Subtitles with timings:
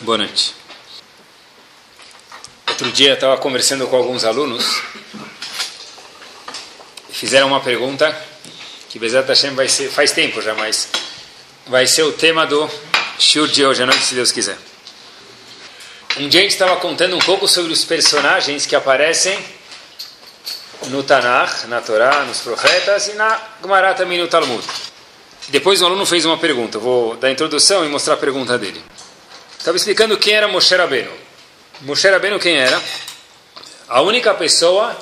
[0.00, 0.52] Boa noite.
[2.68, 4.82] Outro dia eu estava conversando com alguns alunos
[7.08, 8.14] e fizeram uma pergunta
[8.90, 10.88] que Bezat Hashem vai ser, faz tempo já, mas
[11.68, 12.68] vai ser o tema do
[13.20, 14.58] Shur de hoje à noite, se Deus quiser.
[16.18, 19.38] Um dia a gente estava contando um pouco sobre os personagens que aparecem
[20.88, 24.62] no Tanakh, na Torá, nos profetas e na Gemara também no Talmud.
[25.48, 28.82] Depois o aluno fez uma pergunta, vou dar a introdução e mostrar a pergunta dele.
[29.64, 31.10] Estava explicando quem era Moshe Rabbeinu.
[31.80, 32.78] Moshe Rabbeinu quem era?
[33.88, 34.94] A única pessoa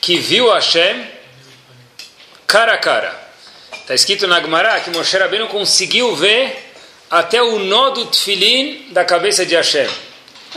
[0.00, 1.06] que viu Hashem
[2.44, 3.16] cara a cara.
[3.72, 6.72] Está escrito na Gemara que Moshe Rabbeinu conseguiu ver
[7.08, 9.88] até o nó do tefilin da cabeça de Hashem.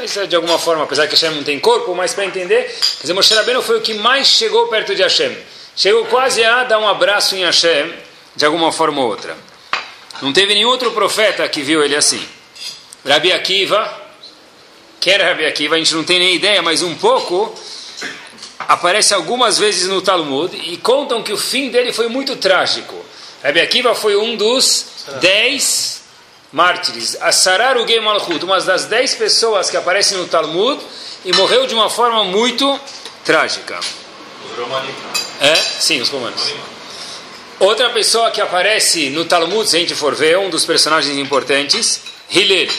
[0.03, 3.01] Isso é de alguma forma, apesar que Hashem não tem corpo, mas para entender, quer
[3.01, 5.37] dizer, Moshe Rabbeinu foi o que mais chegou perto de Hashem.
[5.75, 7.93] Chegou quase a dar um abraço em Hashem,
[8.35, 9.37] de alguma forma ou outra.
[10.23, 12.27] Não teve nenhum outro profeta que viu ele assim.
[13.05, 14.01] Rabi Akiva,
[14.99, 17.53] que era Rabi Akiva, a gente não tem nem ideia, mas um pouco,
[18.59, 22.95] aparece algumas vezes no Talmud e contam que o fim dele foi muito trágico.
[23.43, 24.85] Rabi Akiva foi um dos
[25.19, 26.03] dez
[26.51, 27.17] mártires.
[27.19, 30.81] Asarar o Malchut, uma das dez pessoas que aparecem no Talmud
[31.25, 32.79] e morreu de uma forma muito
[33.25, 33.79] trágica.
[33.79, 34.91] Os romanos.
[35.41, 35.55] É?
[35.55, 36.53] Sim, os romanos.
[37.59, 42.01] Outra pessoa que aparece no Talmud, se a gente for ver, um dos personagens importantes,
[42.29, 42.69] Hillel.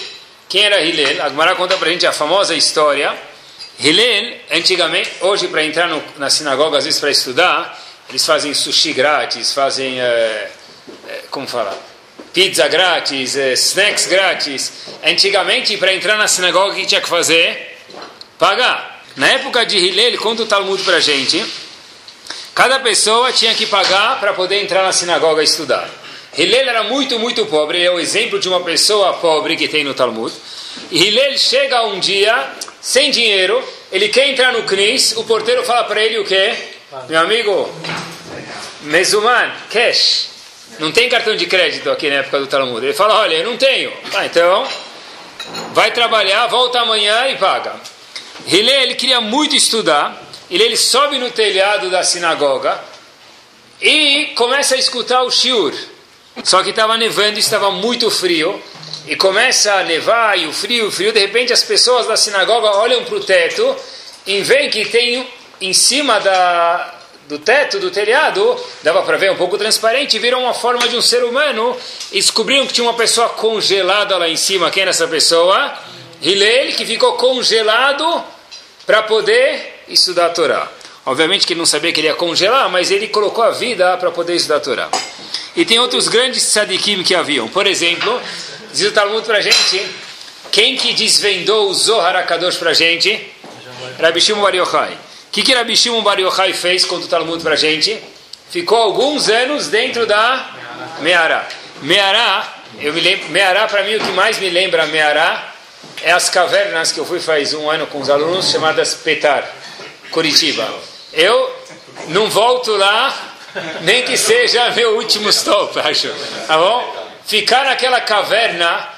[0.48, 1.23] Quem era Hillel?
[1.23, 3.12] A Gemara conta para a gente a famosa história.
[3.78, 8.92] Hillel, antigamente, hoje para entrar no, na sinagoga, às vezes para estudar, eles fazem sushi
[8.92, 10.51] grátis, fazem, é,
[11.09, 11.77] é, como falar,
[12.33, 14.73] pizza grátis, é, snacks grátis.
[15.05, 17.79] Antigamente, para entrar na sinagoga, o que tinha que fazer?
[18.39, 19.03] Pagar.
[19.17, 21.45] Na época de Hillel, conta o Talmud para a gente,
[22.55, 25.89] cada pessoa tinha que pagar para poder entrar na sinagoga e estudar.
[26.37, 29.85] Hillel era muito, muito pobre, ele é o exemplo de uma pessoa pobre que tem
[29.85, 30.33] no Talmud.
[30.91, 35.85] E Hillel chega um dia, sem dinheiro, ele quer entrar no Knis, o porteiro fala
[35.85, 36.55] para ele o quê?
[37.09, 37.73] Meu amigo,
[38.83, 40.29] Mezuman, cash,
[40.81, 42.85] não tem cartão de crédito aqui na época do Talmud.
[42.85, 43.92] Ele fala, olha, eu não tenho.
[44.13, 44.67] Ah, então,
[45.73, 47.75] vai trabalhar, volta amanhã e paga.
[48.47, 50.20] Hillel, ele queria muito estudar,
[50.51, 52.79] ele, ele sobe no telhado da sinagoga
[53.81, 55.73] e começa a escutar o shiur.
[56.42, 58.61] Só que estava nevando, estava muito frio,
[59.06, 62.70] e começa a nevar, e o frio, o frio, de repente as pessoas da sinagoga
[62.78, 63.77] olham para o teto,
[64.27, 65.28] e veem que tem
[65.61, 66.95] em cima da,
[67.28, 71.02] do teto, do telhado, dava para ver um pouco transparente, viram uma forma de um
[71.02, 71.77] ser humano,
[72.11, 74.70] e descobriram que tinha uma pessoa congelada lá em cima.
[74.70, 75.72] Quem era essa pessoa?
[76.20, 78.24] Hillel, que ficou congelado
[78.86, 80.68] para poder estudar a Torá.
[81.06, 84.11] Obviamente que ele não sabia que ele ia congelar, mas ele colocou a vida para
[84.11, 84.89] poder estudar a Torá.
[85.57, 87.48] E tem outros grandes tzadikim que haviam.
[87.48, 88.20] Por exemplo,
[88.73, 89.87] diz o Talmud para gente,
[90.51, 93.33] quem que desvendou o Zohar HaKadosh para gente?
[94.01, 94.93] Rabi Shimon Bar Yochai.
[94.93, 94.98] O
[95.31, 98.01] que, que Rabi Shimon Bar Yochai fez contra o Talmud para gente?
[98.51, 100.51] Ficou alguns anos dentro da
[101.01, 101.48] Meará.
[101.83, 103.27] Meará, eu me lembro,
[103.69, 105.55] para mim o que mais me lembra Meará
[106.03, 109.48] é as cavernas que eu fui faz um ano com os alunos chamadas Petar,
[110.11, 110.69] Curitiba.
[111.13, 111.55] Eu
[112.09, 113.33] não volto lá
[113.83, 116.09] nem que seja meu último stop, acho.
[116.47, 117.05] Tá bom?
[117.27, 118.95] Ficar naquela caverna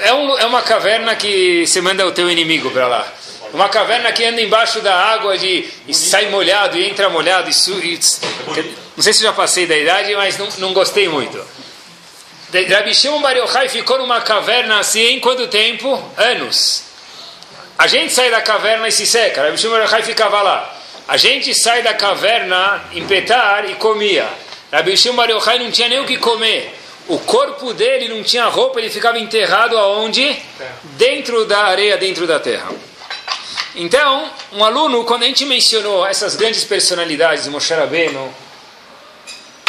[0.00, 3.06] é, um, é uma caverna que você manda o teu inimigo para lá.
[3.52, 7.50] Uma caverna que anda embaixo da água de, e sai molhado e entra molhado.
[7.50, 8.00] E, e,
[8.96, 11.44] não sei se já passei da idade, mas não, não gostei muito.
[12.70, 16.00] Rabi Shimon Bar Yochai ficou numa caverna assim, quanto tempo?
[16.16, 16.84] Anos.
[17.76, 19.42] A gente sai da caverna e se seca.
[19.42, 20.76] Rabi Shimon Bar Yochai ficava lá.
[21.06, 24.26] A gente sai da caverna em Petar e comia.
[24.72, 26.74] Rabi Shimon Bar Yochai não tinha nem o que comer.
[27.06, 30.34] O corpo dele não tinha roupa, ele ficava enterrado aonde?
[30.96, 32.70] Dentro da areia, dentro da terra.
[33.76, 38.32] Então, um aluno, quando a gente mencionou essas grandes personalidades, Moshe Rabbeinu,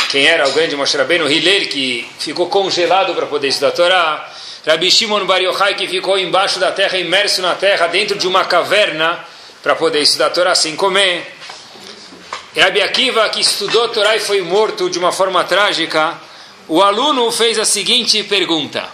[0.09, 4.33] quem era o grande Moshe Rabbeinu, Hillel, que ficou congelado para poder estudar a Torá,
[4.65, 8.45] Rabi Shimon Bar Yochai, que ficou embaixo da terra, imerso na terra, dentro de uma
[8.45, 9.25] caverna,
[9.65, 11.25] para poder estudar a Torá sem comer.
[12.55, 16.21] Rabi Akiva, que estudou a Torá e foi morto de uma forma trágica,
[16.67, 18.87] o aluno fez a seguinte pergunta: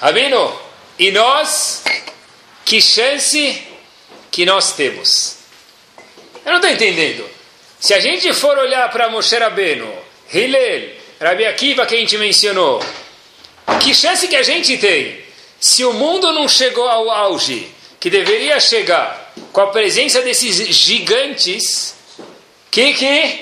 [0.00, 0.56] Rabino,
[1.00, 1.82] e nós,
[2.64, 3.60] que chance
[4.30, 5.38] que nós temos?
[6.44, 7.28] Eu não estou entendendo.
[7.80, 9.92] Se a gente for olhar para Moshe Rabbeinu,
[10.32, 12.80] Hillel, Rabi Akiva que a gente mencionou,
[13.80, 15.24] que chance que a gente tem?
[15.58, 17.68] Se o mundo não chegou ao auge
[17.98, 19.21] que deveria chegar
[19.52, 22.24] com a presença desses gigantes, o
[22.70, 23.40] que, que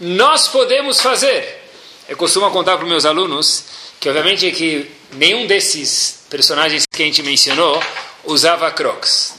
[0.00, 1.64] nós podemos fazer?
[2.08, 3.64] Eu costumo contar para os meus alunos
[4.00, 7.82] que, obviamente, que nenhum desses personagens que a gente mencionou
[8.24, 9.34] usava crocs.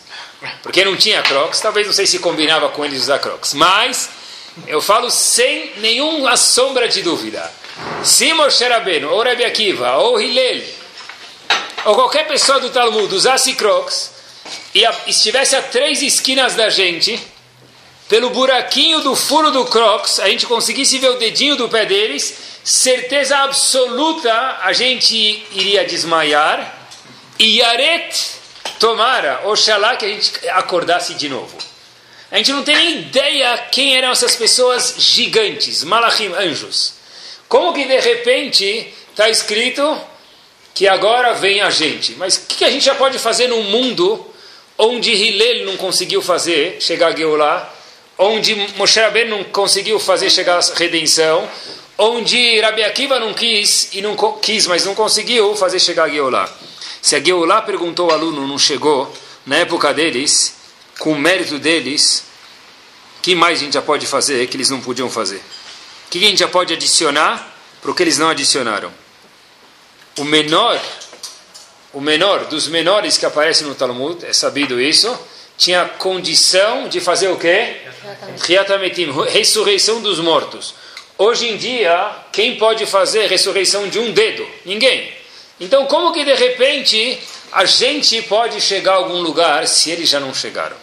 [0.64, 3.54] Porque não tinha crocs, talvez não sei se combinava com eles usar crocs.
[3.54, 4.10] Mas
[4.68, 7.52] eu falo sem nenhuma sombra de dúvida.
[8.04, 10.64] Se Moshe Rabbeinu, ou Rabbi Akiva, ou Hillel,
[11.86, 14.19] ou qualquer pessoa do Talmud usasse crocs
[14.74, 17.20] e estivesse a três esquinas da gente,
[18.08, 22.36] pelo buraquinho do furo do crocs, a gente conseguisse ver o dedinho do pé deles,
[22.64, 24.32] certeza absoluta
[24.62, 25.16] a gente
[25.52, 26.78] iria desmaiar
[27.38, 28.40] e Yaret
[28.80, 31.58] tomara, oxalá que a gente acordasse de novo.
[32.32, 36.94] A gente não tem nem ideia quem eram essas pessoas gigantes, malachim, anjos.
[37.48, 40.00] Como que de repente está escrito
[40.76, 42.14] que agora vem a gente?
[42.14, 44.29] Mas o que a gente já pode fazer num mundo
[44.82, 47.70] onde Hillel não conseguiu fazer chegar a Geulah,
[48.18, 51.48] onde Moshe Rabbeinu não conseguiu fazer chegar a redenção,
[51.98, 56.50] onde Rabi Akiva não quis, e não quis, mas não conseguiu fazer chegar a Geulah.
[57.02, 59.14] Se a Geulah perguntou ao aluno, não chegou,
[59.46, 60.56] na época deles,
[60.98, 62.24] com o mérito deles,
[63.22, 65.38] que mais a gente já pode fazer que eles não podiam fazer?
[66.08, 68.94] O que a gente já pode adicionar para o que eles não adicionaram?
[70.18, 70.82] O menor,
[71.94, 75.18] o menor dos menores que aparece no Talmud, é sabido isso,
[75.58, 77.78] tinha condição de fazer o quê?
[78.44, 80.74] Riatametim, ressurreição dos mortos.
[81.18, 84.48] Hoje em dia, quem pode fazer ressurreição de um dedo?
[84.64, 85.14] Ninguém.
[85.60, 87.20] Então, como que de repente
[87.52, 90.78] a gente pode chegar a algum lugar se eles já não chegaram?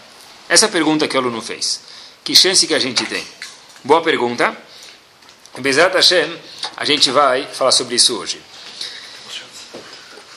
[0.48, 1.80] Essa pergunta que o aluno fez.
[2.22, 3.24] Que chance que a gente tem?
[3.82, 4.54] Boa pergunta.
[5.58, 6.36] Bezat Hashem,
[6.76, 8.38] a gente vai falar sobre isso hoje.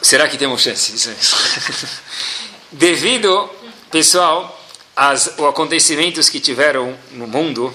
[0.02, 0.94] Será que temos chance?
[2.72, 3.50] Devido,
[3.92, 4.58] pessoal,
[4.96, 7.74] aos acontecimentos que tiveram no mundo,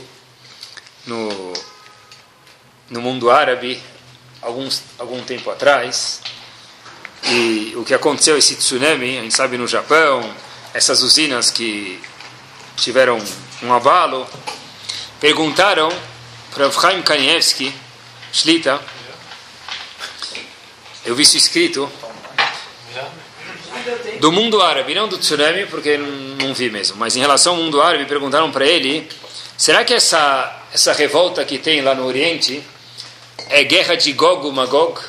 [1.07, 1.53] no,
[2.89, 3.81] no mundo árabe,
[4.41, 6.23] alguns, algum tempo atrás,
[7.25, 10.23] e o que aconteceu, esse tsunami, a gente sabe no Japão,
[10.73, 12.01] essas usinas que
[12.77, 13.23] tiveram
[13.63, 14.27] um abalo,
[15.21, 15.91] perguntaram
[16.53, 17.75] para Chaim Kanievski,
[18.33, 18.81] Shlita,
[21.05, 21.91] eu vi isso escrito,
[24.21, 27.81] do mundo árabe, não do tsunami, porque não vi mesmo, mas em relação ao mundo
[27.81, 29.09] árabe, perguntaram para ele,
[29.57, 32.63] será que essa, essa revolta que tem lá no Oriente
[33.49, 35.01] é guerra de Gog e Magog?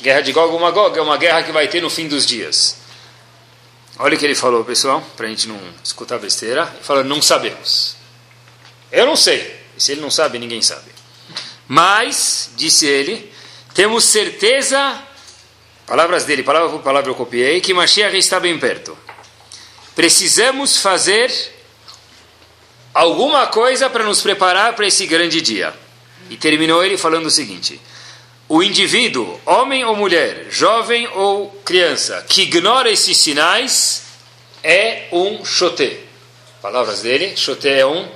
[0.00, 2.76] Guerra de Gog e Magog é uma guerra que vai ter no fim dos dias.
[3.98, 6.62] Olha o que ele falou, pessoal, para a gente não escutar besteira.
[6.74, 7.96] Ele falou: não sabemos.
[8.90, 9.60] Eu não sei.
[9.76, 10.90] E se ele não sabe, ninguém sabe.
[11.68, 13.30] Mas, disse ele,
[13.74, 14.98] temos certeza,
[15.90, 18.96] palavras dele, palavra por palavra eu copiei, que Mashiach está bem perto.
[19.92, 21.32] Precisamos fazer
[22.94, 25.74] alguma coisa para nos preparar para esse grande dia.
[26.30, 27.80] E terminou ele falando o seguinte:
[28.48, 34.04] o indivíduo, homem ou mulher, jovem ou criança, que ignora esses sinais,
[34.62, 35.98] é um choté.
[36.62, 38.08] Palavras dele, choté é um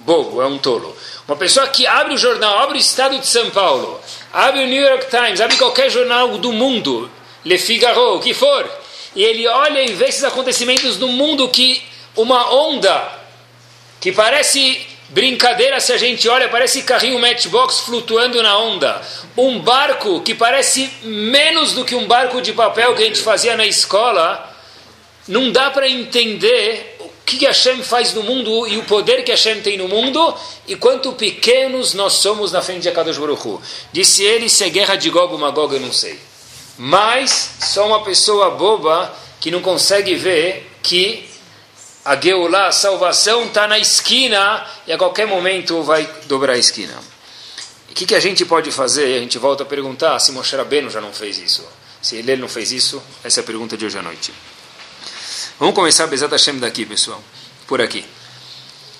[0.00, 0.94] bobo, é um tolo.
[1.26, 3.98] Uma pessoa que abre o jornal, abre o Estado de São Paulo,
[4.34, 7.10] abre o New York Times, abre qualquer jornal do mundo,
[7.44, 8.68] Le Figaro, o que for,
[9.14, 11.82] e ele olha e vê esses acontecimentos no mundo que
[12.16, 13.20] uma onda
[14.00, 19.02] que parece Brincadeira se a gente olha, parece carrinho matchbox flutuando na onda.
[19.36, 23.54] Um barco que parece menos do que um barco de papel que a gente fazia
[23.54, 24.50] na escola.
[25.28, 29.60] Não dá para entender o que Hashem faz no mundo e o poder que Hashem
[29.60, 30.34] tem no mundo
[30.66, 33.60] e quanto pequenos nós somos na frente de Akadosh Baruch Hu.
[33.92, 36.18] Disse ele, se é guerra de Gog ou Magog, eu não sei.
[36.78, 41.28] Mas só uma pessoa boba que não consegue ver que
[42.04, 46.94] a Geulah, a salvação, está na esquina e a qualquer momento vai dobrar a esquina.
[47.90, 49.16] O que, que, a gente pode fazer?
[49.16, 51.64] A gente volta a perguntar se Moshe Rabbeinu já não fez isso.
[52.00, 54.32] Se ele não fez isso, essa é a pergunta de hoje à noite.
[55.58, 57.22] Vamos começar Bezat Hashem daqui, pessoal.
[57.66, 58.04] Por aqui.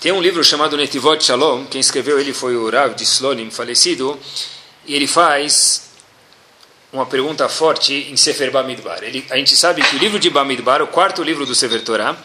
[0.01, 1.65] Tem um livro chamado Netivot Shalom.
[1.65, 4.19] Quem escreveu ele foi o Rav de Slonim, falecido.
[4.87, 5.92] E ele faz
[6.93, 9.03] uma pergunta forte em Sefer Bamidbar.
[9.03, 12.17] Ele, a gente sabe que o livro de Bamidbar, o quarto livro do Sefer Torah,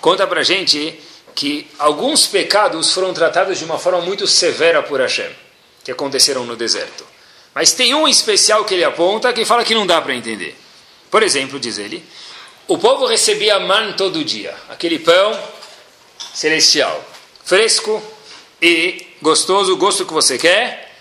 [0.00, 0.98] conta para gente
[1.34, 5.30] que alguns pecados foram tratados de uma forma muito severa por Hashem,
[5.84, 7.06] que aconteceram no deserto.
[7.54, 10.58] Mas tem um especial que ele aponta que fala que não dá para entender.
[11.10, 12.04] Por exemplo, diz ele,
[12.66, 15.40] o povo recebia man todo dia, aquele pão
[16.34, 17.04] celestial,
[17.44, 18.02] fresco
[18.60, 20.92] e gostoso, o gosto que você quer,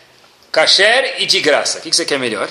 [0.51, 1.79] kasher e de graça.
[1.79, 2.49] O que você quer melhor?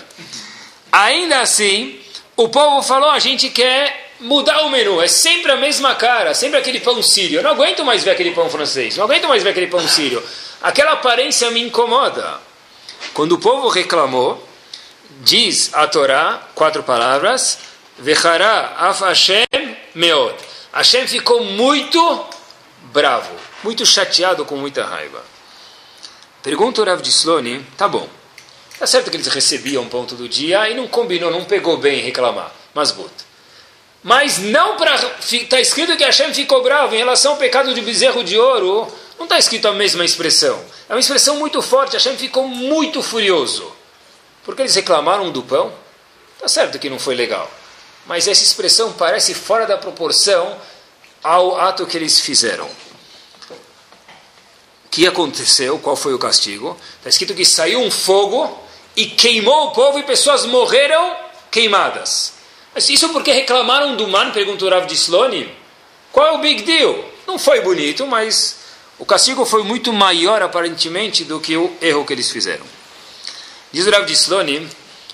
[0.95, 1.99] Ainda assim,
[2.37, 5.03] o povo falou: a gente quer mudar o menu.
[5.03, 7.41] É sempre a mesma cara, sempre aquele pão sírio.
[7.41, 10.23] Eu não aguento mais ver aquele pão francês, não aguento mais ver aquele pão sírio.
[10.63, 12.39] Aquela aparência me incomoda.
[13.13, 14.41] Quando o povo reclamou,
[15.23, 17.59] diz a Torá, quatro palavras,
[17.99, 19.47] Vechara af Hashem
[19.97, 20.37] meod.
[20.73, 22.25] Hashem ficou muito
[22.93, 23.35] bravo,
[23.65, 25.25] muito chateado, com muita raiva.
[26.41, 28.09] Pergunta o Rav Disloni, tá bom.
[28.78, 32.00] Tá certo que eles recebiam um ponto do dia e não combinou, não pegou bem
[32.00, 32.52] reclamar.
[32.75, 33.12] Mas but.
[34.02, 34.95] Mas não para.
[35.21, 38.93] Está escrito que Hashem ficou bravo em relação ao pecado de bezerro de ouro.
[39.19, 40.61] Não está escrito a mesma expressão.
[40.88, 41.95] É uma expressão muito forte.
[41.95, 43.73] Hashem ficou muito furioso.
[44.45, 45.73] Porque eles reclamaram do pão.
[46.35, 47.50] Está certo que não foi legal
[48.07, 50.57] mas essa expressão parece fora da proporção
[51.23, 52.66] ao ato que eles fizeram.
[54.85, 55.78] O que aconteceu?
[55.78, 56.78] Qual foi o castigo?
[56.99, 58.62] Está escrito que saiu um fogo
[58.97, 61.17] e queimou o povo e pessoas morreram
[61.51, 62.35] queimadas.
[62.75, 64.31] Mas isso porque reclamaram do man?
[64.31, 65.49] Perguntou Rav Disloni.
[66.13, 67.05] Qual é o big deal?
[67.27, 68.59] Não foi bonito, mas
[68.99, 72.65] o castigo foi muito maior aparentemente do que o erro que eles fizeram.
[73.73, 74.69] Diz o Rav Disloni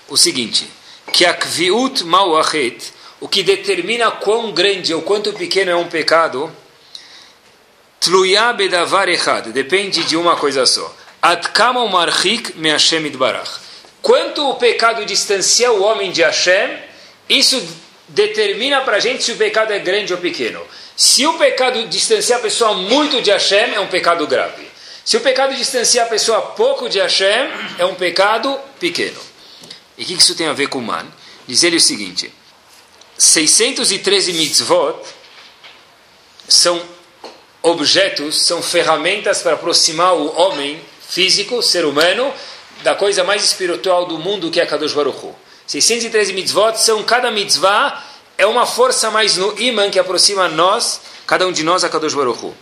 [0.08, 0.68] o seguinte
[1.12, 6.50] que a kviut mauachet, o que determina quão grande ou quanto pequeno é um pecado,
[7.98, 10.94] tluya bedavar echad, depende de uma coisa só.
[11.20, 13.69] Ad kama marchik me Hashem itbarach.
[14.02, 16.78] Quanto o pecado distancia o homem de Hashem,
[17.28, 17.62] isso
[18.08, 20.64] determina para a gente se o pecado é grande ou pequeno.
[20.96, 24.68] Se o pecado distancia a pessoa muito de Hashem, é um pecado grave.
[25.04, 29.20] Se o pecado distancia a pessoa pouco de Hashem, é um pecado pequeno.
[29.96, 31.06] E o que isso tem a ver com man?
[31.46, 32.32] Diz ele o seguinte:
[33.18, 34.98] 613 mitzvot
[36.48, 36.80] são
[37.62, 42.32] objetos, são ferramentas para aproximar o homem físico, o ser humano,
[42.82, 45.34] da coisa mais espiritual do mundo que é Kadosh Baruch Hu.
[45.66, 48.02] 613 mitzvot são, cada mitzvah
[48.36, 52.14] é uma força mais no imã que aproxima nós, cada um de nós, a Kadosh
[52.14, 52.54] Baruch Hu.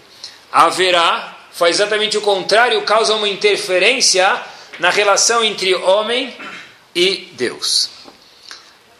[0.50, 4.40] Haverá, faz exatamente o contrário, causa uma interferência
[4.78, 6.34] na relação entre homem
[6.94, 7.90] e Deus.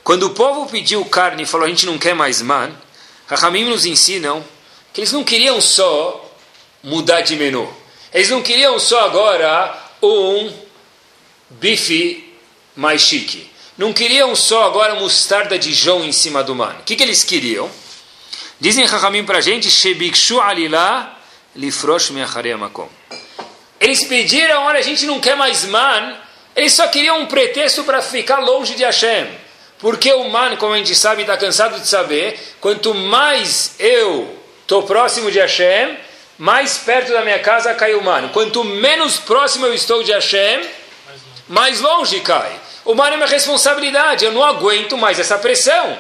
[0.02, 2.70] Quando o povo pediu carne e falou a gente não quer mais man,
[3.26, 4.42] Rahamim nos ensinam
[4.92, 6.32] que eles não queriam só
[6.82, 7.68] mudar de menu.
[8.12, 10.50] Eles não queriam só agora um
[11.50, 12.34] bife
[12.76, 13.50] mais chique.
[13.76, 16.74] Não queriam só agora mostarda de João em cima do man.
[16.80, 17.70] O que, que eles queriam?
[18.60, 21.16] Dizem Rahamim para a gente, Shebikshu alilá
[21.54, 22.10] lifrosh
[22.58, 22.88] makom.
[23.80, 26.16] Eles pediram, olha, a gente não quer mais man,
[26.56, 29.28] eles só queriam um pretexto para ficar longe de Hashem.
[29.78, 34.82] Porque o man, como a gente sabe, está cansado de saber, quanto mais eu estou
[34.82, 35.96] próximo de Hashem,
[36.36, 38.28] mais perto da minha casa cai o man.
[38.30, 40.68] Quanto menos próximo eu estou de Hashem,
[41.48, 42.60] mais longe cai.
[42.84, 45.98] O man é uma responsabilidade, eu não aguento mais essa pressão.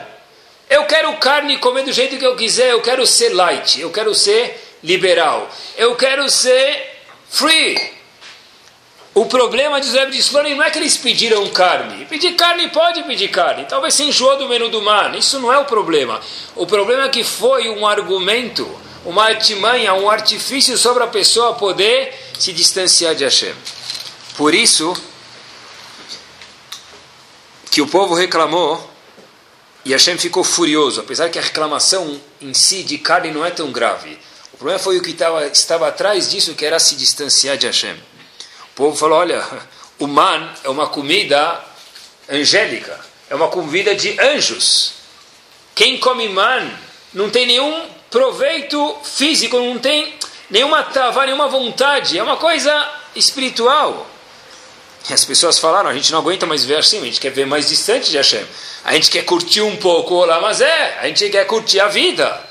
[0.70, 4.14] Eu quero carne comer do jeito que eu quiser, eu quero ser light, eu quero
[4.14, 7.98] ser liberal, eu quero ser free.
[9.14, 12.04] O problema de Zeb de não é que eles pediram carne.
[12.04, 13.64] Pedir carne pode pedir carne.
[13.64, 15.12] Talvez se enjoou do menu do mar.
[15.16, 16.20] Isso não é o problema.
[16.54, 18.68] O problema é que foi um argumento,
[19.04, 23.54] uma artimanha, um artifício sobre a pessoa poder se distanciar de Hashem.
[24.36, 24.94] Por isso
[27.70, 28.90] que o povo reclamou
[29.84, 33.70] e Hashem ficou furioso, apesar que a reclamação em si de carne não é tão
[33.72, 34.18] grave.
[34.52, 37.96] O problema foi o que estava, estava atrás disso, que era se distanciar de Hashem
[38.78, 39.44] povo falou: olha,
[39.98, 41.60] o man é uma comida
[42.30, 42.98] angélica,
[43.28, 44.92] é uma comida de anjos.
[45.74, 46.70] Quem come man
[47.12, 50.14] não tem nenhum proveito físico, não tem
[50.48, 54.06] nenhuma tava, nenhuma vontade, é uma coisa espiritual.
[55.08, 57.46] E as pessoas falaram: a gente não aguenta mais ver assim, a gente quer ver
[57.46, 58.44] mais distante de Hashem.
[58.84, 62.48] A gente quer curtir um pouco lá, mas é, a gente quer curtir a vida.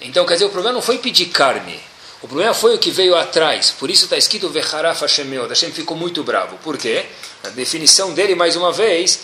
[0.00, 1.80] Então, quer dizer, o problema não foi pedir carne.
[2.20, 3.70] O problema foi o que veio atrás.
[3.70, 5.46] Por isso está escrito Vecharaf Hashemeo.
[5.46, 6.56] Hashem ficou muito bravo.
[6.58, 7.04] Por quê?
[7.42, 9.20] A definição dele, mais uma vez,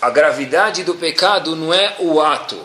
[0.00, 2.58] a gravidade do pecado não é o ato,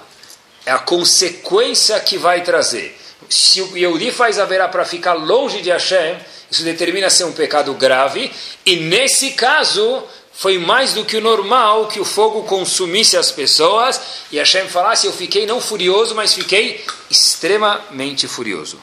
[0.65, 2.99] é a consequência que vai trazer.
[3.29, 6.17] Se o Yehudi faz haverá para ficar longe de Hashem,
[6.49, 8.31] isso determina ser um pecado grave,
[8.65, 14.01] e nesse caso foi mais do que o normal que o fogo consumisse as pessoas,
[14.31, 18.81] e Hashem falasse: Eu fiquei não furioso, mas fiquei extremamente furioso.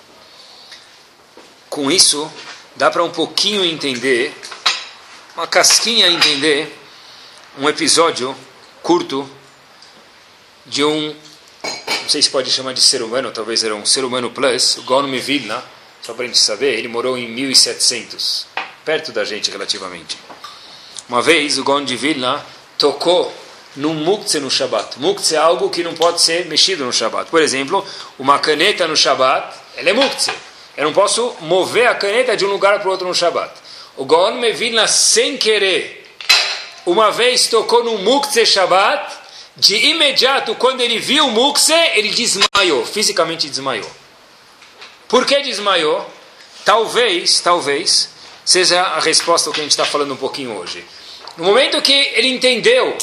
[1.68, 2.30] Com isso,
[2.76, 4.34] dá para um pouquinho entender,
[5.36, 6.74] uma casquinha entender,
[7.58, 8.34] um episódio
[8.82, 9.28] curto
[10.64, 11.14] de um,
[12.08, 14.82] não sei se pode chamar de ser humano, talvez era um ser humano plus, o
[14.84, 15.62] Gon Vilna,
[16.00, 18.46] só para a gente saber, ele morou em 1700,
[18.82, 20.16] perto da gente relativamente.
[21.06, 22.42] Uma vez o Gon de Vilna
[22.78, 23.30] tocou
[23.76, 24.98] num muktzeh no Shabat.
[24.98, 27.30] Muktzeh é algo que não pode ser mexido no Shabat.
[27.30, 27.86] Por exemplo,
[28.18, 30.32] uma caneta no Shabat, ela é muktzeh.
[30.78, 33.52] Eu não posso mover a caneta de um lugar para o outro no Shabat.
[33.98, 36.10] O Gaon Mevilna, sem querer,
[36.86, 39.17] uma vez tocou no Muktzeh Shabat,
[39.58, 43.90] De imediato, quando ele viu o Mukse, ele desmaiou, fisicamente desmaiou.
[45.08, 46.08] Por que desmaiou?
[46.64, 48.10] Talvez, talvez,
[48.44, 50.84] seja a resposta ao que a gente está falando um pouquinho hoje.
[51.36, 52.96] No momento que ele entendeu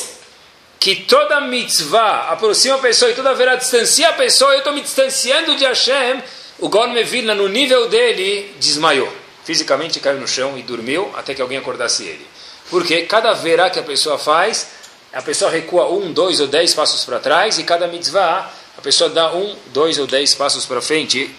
[0.79, 4.81] que toda mitzvah aproxima a pessoa e toda verá distancia a pessoa, eu estou me
[4.81, 6.23] distanciando de Hashem,
[6.59, 9.11] o Gorme Vilna, no nível dele, desmaiou.
[9.43, 12.25] Fisicamente caiu no chão e dormiu até que alguém acordasse ele.
[12.69, 14.67] Porque cada verá que a pessoa faz,
[15.15, 19.09] a pessoa recua um, dois ou dez passos para trás, e cada mitzvah, a pessoa
[19.09, 21.33] dá um, dois ou dez passos para frente,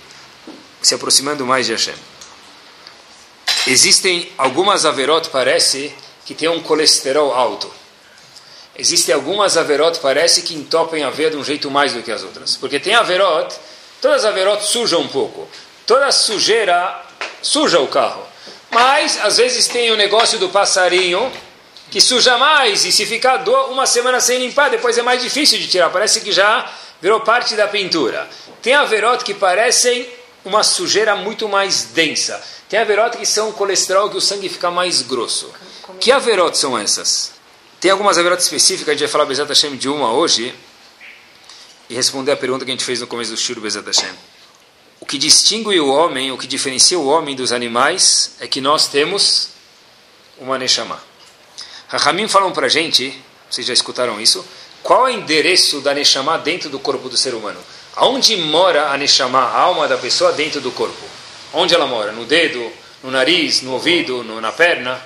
[0.81, 1.95] se aproximando mais de Hashem.
[3.67, 7.71] Existem algumas averot, parece, que tem um colesterol alto.
[8.79, 12.23] Existem algumas averot, parece, que entopem a veia de um jeito mais do que as
[12.23, 12.57] outras.
[12.57, 13.55] Porque tem averot,
[14.01, 15.47] todas as averot sujam um pouco.
[15.85, 17.05] Toda sujeira
[17.43, 18.23] suja o carro.
[18.71, 21.31] Mas, às vezes, tem o negócio do passarinho,
[21.91, 25.69] que suja mais, e se ficar uma semana sem limpar, depois é mais difícil de
[25.69, 25.91] tirar.
[25.91, 28.29] Parece que já virou parte da pintura.
[28.63, 30.09] Tem averot que parecem
[30.45, 32.43] uma sujeira muito mais densa.
[32.69, 35.53] Tem averot que são colesterol que o sangue fica mais grosso.
[36.01, 37.33] Que averot são essas?
[37.81, 40.53] Tem algumas averot específicas, a gente vai falar Bezat Hashem de uma hoje
[41.89, 44.13] e responder a pergunta que a gente fez no começo do Shiro Bezat Hashem.
[44.99, 48.89] O que distingue o homem, o que diferencia o homem dos animais é que nós
[48.89, 49.51] temos
[50.39, 51.01] uma Neshama.
[51.89, 53.17] Rahamim falam para gente,
[53.49, 54.45] vocês já escutaram isso,
[54.83, 57.61] qual é o endereço da Neshama dentro do corpo do ser humano?
[57.95, 61.05] Aonde mora a Neshama, a alma da pessoa dentro do corpo?
[61.53, 62.13] Onde ela mora?
[62.13, 65.01] No dedo, no nariz, no ouvido, no, na perna?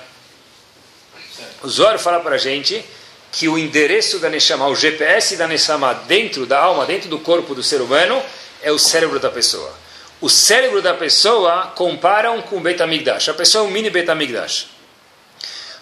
[1.63, 2.83] O Zohar fala para gente
[3.31, 7.53] que o endereço da Neshama, o GPS da Neshama dentro da alma, dentro do corpo
[7.53, 8.21] do ser humano,
[8.61, 9.71] é o cérebro da pessoa.
[10.19, 13.29] O cérebro da pessoa comparam com o Betamigdash.
[13.29, 14.67] A pessoa é um mini Betamigdash.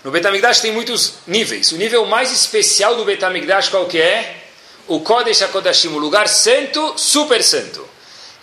[0.03, 1.71] No Betamigdash tem muitos níveis.
[1.71, 4.37] O nível mais especial do Betamigdash qual que é?
[4.87, 7.87] O Kodesh HaKodashim, o lugar santo, super santo.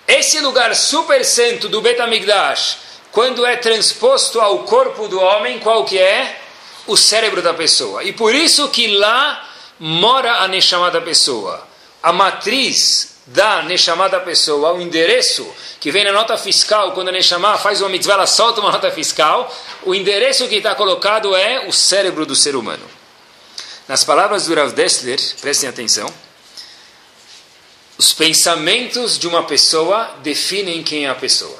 [0.06, 2.78] Esse lugar super santo do Betamigdash,
[3.10, 6.40] quando é transposto ao corpo do homem, qual que é?
[6.86, 8.04] O cérebro da pessoa.
[8.04, 9.49] E por isso que lá
[9.80, 11.66] mora a Neshama da pessoa.
[12.02, 15.47] A matriz da Neshama da pessoa, o endereço
[15.80, 18.91] que vem na nota fiscal, quando a Neshama faz uma mitzvah, ela solta uma nota
[18.91, 22.84] fiscal, o endereço que está colocado é o cérebro do ser humano.
[23.89, 26.12] Nas palavras do Rav Dessler, prestem atenção,
[27.99, 31.58] os pensamentos de uma pessoa definem quem é a pessoa.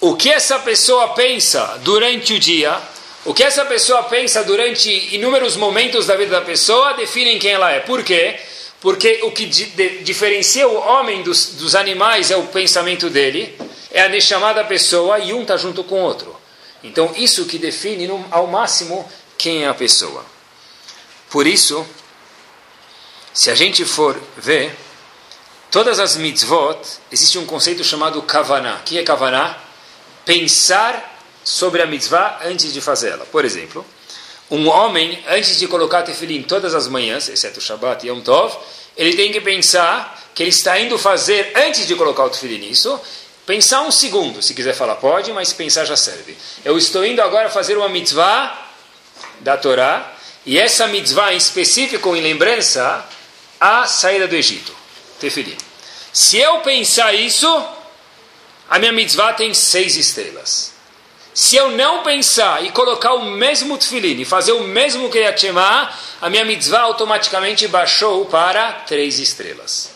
[0.00, 2.80] O que essa pessoa pensa durante o dia,
[3.24, 7.70] o que essa pessoa pensa durante inúmeros momentos da vida da pessoa, definem quem ela
[7.70, 7.80] é.
[7.80, 8.38] Por quê?
[8.38, 13.56] Porque o que diferencia o homem dos, dos animais é o pensamento dele,
[13.90, 16.36] é a chamada pessoa e um está junto com o outro.
[16.84, 20.24] Então, isso que define no, ao máximo quem é a pessoa.
[21.30, 21.84] Por isso,
[23.32, 24.76] se a gente for ver,
[25.70, 26.78] Todas as mitzvot,
[27.12, 28.76] existe um conceito chamado kavaná.
[28.76, 29.58] O que é kavaná?
[30.24, 33.26] Pensar sobre a mitzvah antes de fazê-la.
[33.26, 33.84] Por exemplo,
[34.50, 38.56] um homem, antes de colocar tefilim todas as manhãs, exceto Shabbat e Yom Tov,
[38.96, 43.00] ele tem que pensar que ele está indo fazer, antes de colocar o tefilim nisso,
[43.44, 44.42] pensar um segundo.
[44.42, 46.36] Se quiser falar, pode, mas pensar já serve.
[46.64, 48.66] Eu estou indo agora fazer uma mitzvah
[49.40, 50.12] da Torá,
[50.44, 53.04] e essa mitzvah em específico, em lembrança,
[53.60, 54.72] a saída do Egito.
[55.18, 55.56] Tefilim.
[56.12, 57.48] Se eu pensar isso,
[58.70, 60.75] a minha mitzvah tem seis estrelas.
[61.36, 65.92] Se eu não pensar e colocar o mesmo tefilim e fazer o mesmo que Shema,
[66.18, 69.90] a minha mitzvah automaticamente baixou para três estrelas.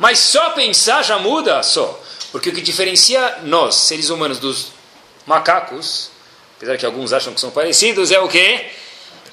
[0.00, 2.02] Mas só pensar já muda só.
[2.32, 4.72] Porque o que diferencia nós, seres humanos, dos
[5.24, 6.10] macacos,
[6.56, 8.66] apesar que alguns acham que são parecidos, é o quê?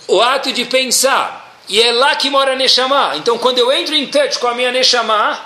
[0.07, 1.59] O ato de pensar.
[1.67, 3.13] E é lá que mora a Neshama.
[3.15, 5.43] Então, quando eu entro em touch com a minha Neshama,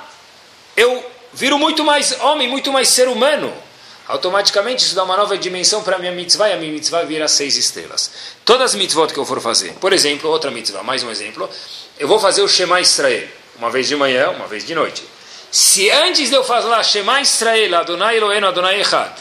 [0.76, 3.64] eu viro muito mais homem, muito mais ser humano.
[4.08, 7.28] Automaticamente isso dá uma nova dimensão para a minha mitzvah e a minha mitzvah vira
[7.28, 8.12] seis estrelas.
[8.44, 11.50] Todas as mitzvot que eu for fazer, por exemplo, outra mitzvah, mais um exemplo,
[11.98, 15.04] eu vou fazer o Shema Israel, uma vez de manhã, uma vez de noite.
[15.52, 19.12] Se antes de eu falar Shema Israel, Adonai Eloheinu, Adonai Echad,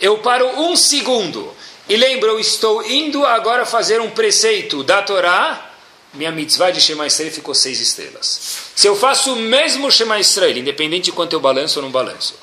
[0.00, 1.54] eu paro um segundo
[1.88, 5.70] e lembro, eu estou indo agora fazer um preceito da Torá,
[6.14, 8.40] minha mitzvah de Shema Israel ficou seis estrelas.
[8.74, 12.34] Se eu faço o mesmo Shema Israel, independente de quanto eu balanço ou não balanço,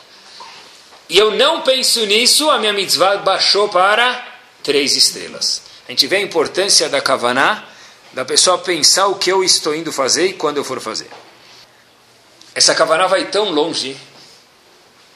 [1.09, 4.25] e eu não penso nisso, a minha mitzvah baixou para
[4.61, 5.63] três estrelas.
[5.87, 7.65] A gente vê a importância da Kavaná,
[8.13, 11.09] da pessoa pensar o que eu estou indo fazer e quando eu for fazer.
[12.53, 13.97] Essa Kavaná vai tão longe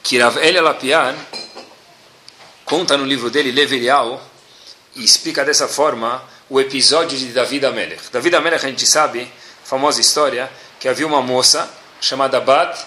[0.02, 1.16] que Rav Elia Lapian
[2.66, 4.20] conta no livro dele, Levelial,
[4.96, 8.04] e explica dessa forma o episódio de David Amelech.
[8.12, 9.32] David Amelech, a gente sabe,
[9.64, 11.70] famosa história que havia uma moça
[12.02, 12.80] chamada Bat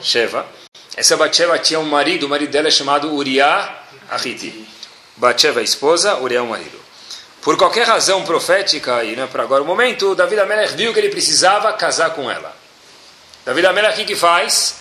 [0.00, 0.46] Sheva.
[0.98, 3.72] Essa Bat Sheva tinha um marido, o marido dela é chamado Uriah
[4.10, 4.66] Ahiti.
[5.16, 6.76] Bat Sheva é esposa, Uriah é o marido.
[7.40, 10.98] Por qualquer razão profética, e não é para agora o momento, David Amelech viu que
[10.98, 12.52] ele precisava casar com ela.
[13.46, 14.74] David Amelech o que faz?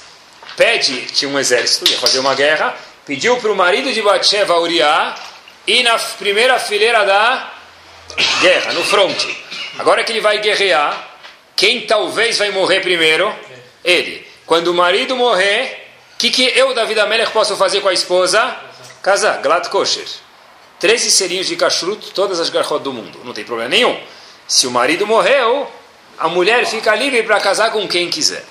[0.56, 2.75] Pede, tinha um exército, ia fazer uma guerra,
[3.06, 5.15] pediu para o marido de Batsheva, Uriah,
[5.67, 7.53] ir na primeira fileira da
[8.41, 9.38] guerra, no fronte.
[9.77, 11.10] Agora que ele vai guerrear,
[11.56, 13.32] quem talvez vai morrer primeiro?
[13.84, 14.25] Ele.
[14.47, 15.87] Quando o marido morrer,
[16.17, 18.58] o que, que eu, David Amelech, posso fazer com a esposa?
[19.03, 20.08] Casar, glad kosher.
[20.80, 23.21] 13 selinhos de kashrut, todas as garrotas do mundo.
[23.23, 23.95] Não tem problema nenhum.
[24.47, 25.71] Se o marido morreu,
[26.17, 28.43] a mulher fica livre para casar com quem quiser.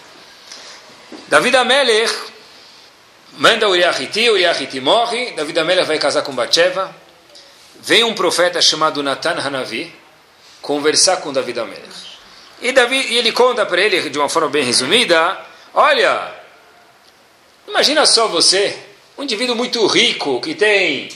[1.26, 2.14] David Amelech
[3.36, 6.94] manda Uriahiti, Uriahiti morre, David Amelech vai casar com Batsheva.
[7.80, 9.92] Vem um profeta chamado Natan Hanavi
[10.62, 12.16] conversar com David Amelech.
[12.62, 15.36] E, David, e ele conta para ele, de uma forma bem resumida,
[15.74, 16.45] olha,
[17.68, 18.76] imagina só você,
[19.16, 21.08] um indivíduo muito rico que tem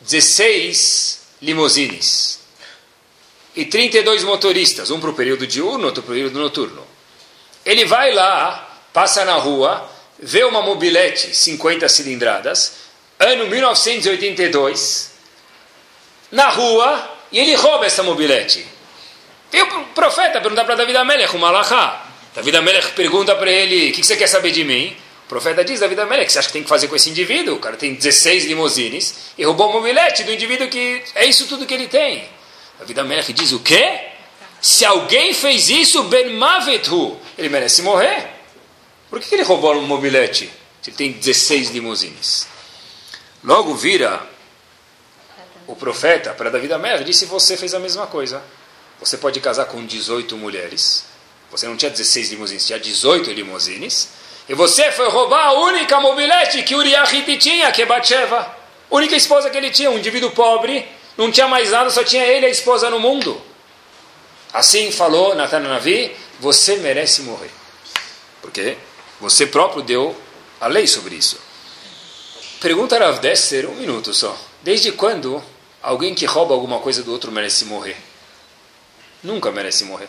[0.00, 2.40] 16 limousines
[3.54, 6.86] e 32 motoristas, um para o período diurno, outro para o período noturno.
[7.64, 12.74] Ele vai lá, passa na rua, vê uma mobilete 50 cilindradas,
[13.18, 15.10] ano 1982,
[16.30, 18.66] na rua, e ele rouba essa mobilete.
[19.52, 22.06] E o profeta pergunta para David Amelech, o Malachá.
[22.34, 24.96] David Amelech pergunta para ele, o que você quer saber de mim?
[25.30, 27.54] Profeta diz, Davi Amelech, que você acha que tem que fazer com esse indivíduo?
[27.54, 31.66] O cara tem 16 limousines e roubou o mobilete do indivíduo que é isso tudo
[31.66, 32.28] que ele tem.
[32.80, 34.08] Davi Amelech diz o quê?
[34.60, 38.28] Se alguém fez isso, Ben Mavethu, ele merece morrer.
[39.08, 40.50] Por que ele roubou um mobilete?
[40.82, 42.48] Se ele tem 16 limousines.
[43.44, 44.20] Logo vira
[45.68, 48.42] o profeta para Davi Amelech e disse: Você fez a mesma coisa.
[48.98, 51.04] Você pode casar com 18 mulheres.
[51.52, 54.19] Você não tinha 16 limousines, tinha 18 limousines
[54.50, 58.52] e você foi roubar a única mobilete que Uriahiti tinha, que é Batsheva.
[58.90, 62.46] Única esposa que ele tinha, um indivíduo pobre, não tinha mais nada, só tinha ele
[62.46, 63.40] e a esposa no mundo.
[64.52, 66.10] Assim falou Natan Navi,
[66.40, 67.52] você merece morrer.
[68.42, 68.76] Porque
[69.20, 70.20] você próprio deu
[70.60, 71.38] a lei sobre isso.
[72.60, 74.36] Pergunta Rav Desser, um minuto só.
[74.62, 75.40] Desde quando
[75.80, 77.96] alguém que rouba alguma coisa do outro merece morrer?
[79.22, 80.08] Nunca merece morrer.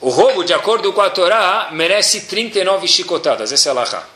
[0.00, 3.52] O roubo, de acordo com a Torá, merece 39 chicotadas.
[3.52, 4.08] Essa é a Laha.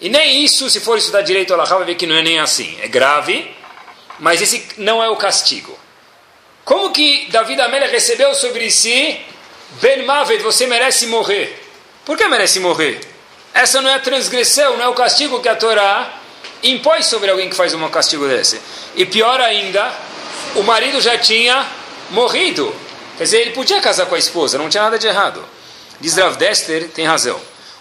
[0.00, 2.38] E nem isso, se for estudar direito a Laha, vai ver que não é nem
[2.38, 2.76] assim.
[2.82, 3.50] É grave,
[4.18, 5.76] mas esse não é o castigo.
[6.64, 9.18] Como que Davi Amélia recebeu sobre si
[9.80, 11.62] Ben Mavet, você merece morrer?
[12.04, 13.00] Por que merece morrer?
[13.54, 16.20] Essa não é a transgressão, não é o castigo que a Torá
[16.62, 18.60] impõe sobre alguém que faz um castigo desse.
[18.94, 19.92] E pior ainda,
[20.54, 21.66] o marido já tinha
[22.10, 22.74] morrido.
[23.16, 25.44] Quer dizer, ele podia casar com a esposa, não tinha nada de errado.
[26.00, 27.40] Diz Rav Dester, tem razão.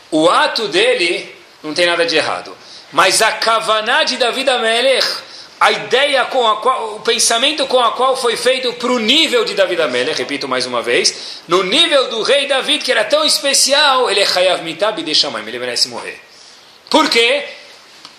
[0.09, 2.55] O ato dele não tem nada de errado.
[2.91, 5.05] Mas a kavaná de David Amelech,
[5.59, 9.43] a ideia com a qual, o pensamento com a qual foi feito para o nível
[9.43, 13.25] de David Amelech, repito mais uma vez, no nível do rei David, que era tão
[13.25, 16.21] especial, ele é Chayav Mitab e deixa ele merece morrer.
[16.89, 17.43] Por quê?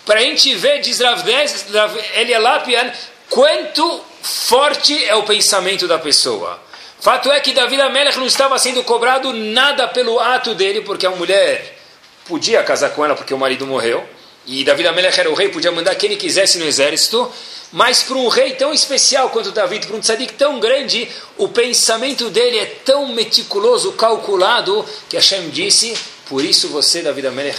[0.05, 2.93] Para a gente ver, diz Rav Dester, Elielapian,
[3.31, 6.66] quanto forte é o pensamento da pessoa.
[7.01, 11.11] Fato é que Davi Amelech não estava sendo cobrado nada pelo ato dele, porque a
[11.11, 11.79] mulher
[12.27, 14.05] podia casar com ela porque o marido morreu.
[14.47, 17.31] E Davi Amelech era o rei, podia mandar quem ele quisesse no exército.
[17.73, 22.31] Mas para um rei tão especial quanto Davi, para um tzadik tão grande, o pensamento
[22.31, 25.97] dele é tão meticuloso, calculado, que Hashem disse,
[26.29, 27.59] por isso você, Davi Amelech,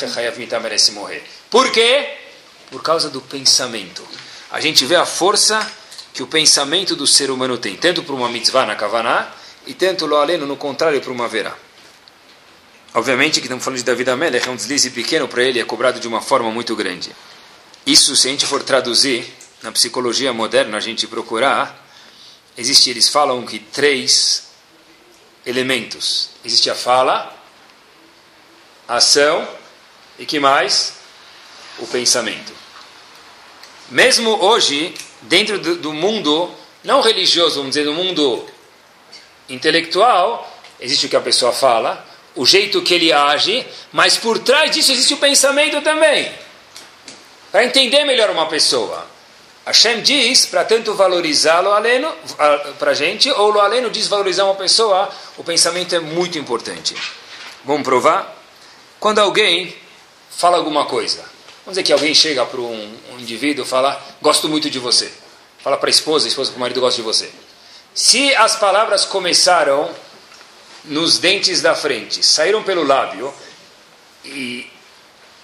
[0.61, 1.23] merece morrer.
[1.49, 2.07] Por quê?
[2.71, 4.01] Por causa do pensamento.
[4.49, 5.59] A gente vê a força
[6.17, 9.31] que o pensamento do ser humano tem, tanto para uma mitzvah na Kavaná,
[9.67, 11.55] e tanto lo aleno, no contrário, para uma verá.
[12.95, 15.99] Obviamente que estamos falando de David Amelech, é um deslize pequeno para ele, é cobrado
[15.99, 17.15] de uma forma muito grande.
[17.85, 21.85] Isso, se a gente for traduzir, na psicologia moderna, a gente procurar,
[22.57, 24.47] existe, eles falam que três
[25.45, 26.31] elementos.
[26.43, 27.31] Existe a fala,
[28.87, 29.47] a ação
[30.17, 30.93] e que mais?
[31.77, 32.56] O pensamento.
[33.89, 36.51] Mesmo hoje, dentro do, do mundo
[36.83, 38.45] não religioso, vamos dizer, do mundo
[39.49, 44.71] intelectual, existe o que a pessoa fala, o jeito que ele age, mas por trás
[44.71, 46.31] disso existe o pensamento também.
[47.51, 49.07] Para entender melhor uma pessoa.
[49.65, 52.13] Hashem diz para tanto valorizar lo aleno
[52.79, 56.95] para a gente, ou lo aleno diz valorizar uma pessoa, o pensamento é muito importante.
[57.65, 58.33] Vamos provar?
[58.97, 59.75] Quando alguém
[60.29, 61.25] fala alguma coisa,
[61.67, 65.11] Vamos dizer que alguém chega para um, um indivíduo e fala, gosto muito de você.
[65.59, 67.29] Fala para a esposa, a esposa para o marido, gosto de você.
[67.93, 69.93] Se as palavras começaram
[70.85, 73.33] nos dentes da frente, saíram pelo lábio
[74.23, 74.65] e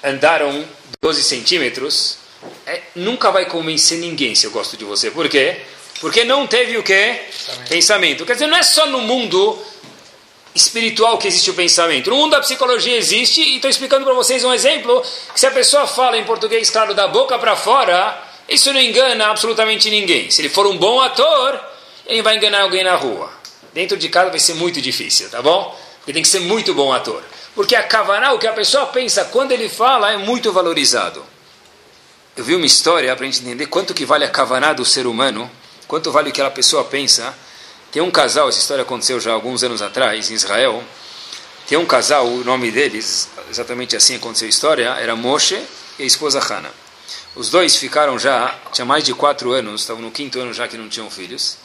[0.02, 0.66] andaram
[1.02, 2.20] 12 centímetros,
[2.66, 5.12] é, nunca vai convencer ninguém se eu gosto de você.
[5.12, 5.60] Por quê?
[6.00, 7.20] Porque não teve o quê?
[7.28, 7.68] Pensamento.
[7.68, 8.26] pensamento.
[8.26, 9.62] Quer dizer, não é só no mundo
[10.56, 12.10] espiritual que existe o pensamento.
[12.10, 15.02] No mundo da psicologia existe, e estou explicando para vocês um exemplo,
[15.34, 19.28] que se a pessoa fala em português, claro, da boca para fora, isso não engana
[19.28, 20.30] absolutamente ninguém.
[20.30, 21.60] Se ele for um bom ator,
[22.06, 23.32] ele vai enganar alguém na rua.
[23.74, 25.78] Dentro de casa vai ser muito difícil, tá bom?
[26.00, 27.24] Porque tem que ser muito bom ator.
[27.56, 31.24] Porque a kavaná, o que a pessoa pensa quando ele fala, é muito valorizado.
[32.36, 35.06] Eu vi uma história para a gente entender quanto que vale a kavaná do ser
[35.06, 35.50] humano,
[35.88, 37.34] quanto vale o que aquela pessoa pensa.
[37.94, 40.84] Tem um casal, essa história aconteceu já alguns anos atrás, em Israel.
[41.68, 45.64] Tem um casal, o nome deles, exatamente assim aconteceu a história, era Moshe
[46.00, 46.72] e a esposa Hannah.
[47.36, 50.76] Os dois ficaram já, tinha mais de quatro anos, estavam no quinto ano já que
[50.76, 51.56] não tinham filhos.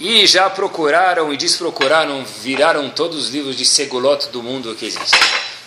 [0.00, 5.20] E já procuraram e desprocuraram, viraram todos os livros de segulot do mundo que existem.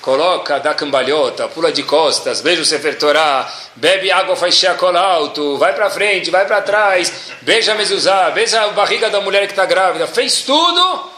[0.08, 5.58] Coloca, dá cambalhota, pula de costas, beija o Sefer Torah, bebe água, faz chacol alto,
[5.58, 9.52] vai para frente, vai para trás, beija a mezuzá, beija a barriga da mulher que
[9.52, 10.08] está grávida.
[10.08, 11.12] Fez tudo,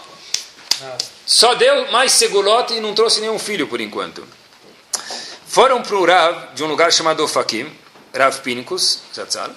[1.23, 4.27] só deu mais segulot e não trouxe nenhum filho por enquanto.
[5.45, 7.71] Foram para o Rav, de um lugar chamado Fakim,
[8.11, 9.51] Rav Pinicus, Zatzal,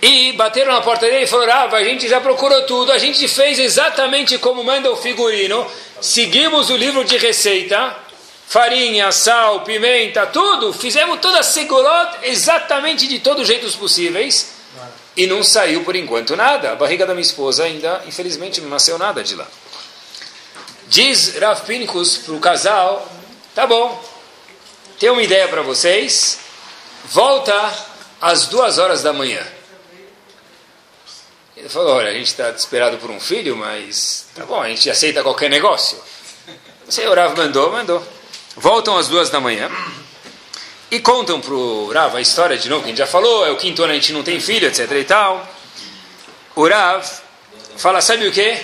[0.00, 3.26] e bateram na porta dele e falaram: ah, a gente já procurou tudo, a gente
[3.26, 5.66] fez exatamente como manda o figurino,
[6.00, 8.03] seguimos o livro de receita,
[8.46, 14.52] farinha, sal, pimenta, tudo, fizemos toda a segurot exatamente de todos os jeitos possíveis,
[15.16, 16.72] e não saiu por enquanto nada.
[16.72, 19.46] A barriga da minha esposa ainda, infelizmente, não nasceu nada de lá.
[20.88, 23.08] Diz Rav Pinicus para o casal:
[23.54, 24.02] tá bom,
[24.98, 26.38] tem uma ideia para vocês,
[27.06, 27.54] volta
[28.20, 29.44] às duas horas da manhã.
[31.56, 34.90] Ele falou, olha, a gente está desesperado por um filho, mas tá bom, a gente
[34.90, 35.98] aceita qualquer negócio.
[36.86, 38.13] O senhor Rav mandou, mandou.
[38.56, 39.70] Voltam às duas da manhã
[40.90, 43.50] e contam para o Rav a história de novo, que a gente já falou, é
[43.50, 45.44] o quinto ano a gente não tem filho, etc e tal.
[46.54, 47.04] O Rav
[47.76, 48.56] fala, sabe o que?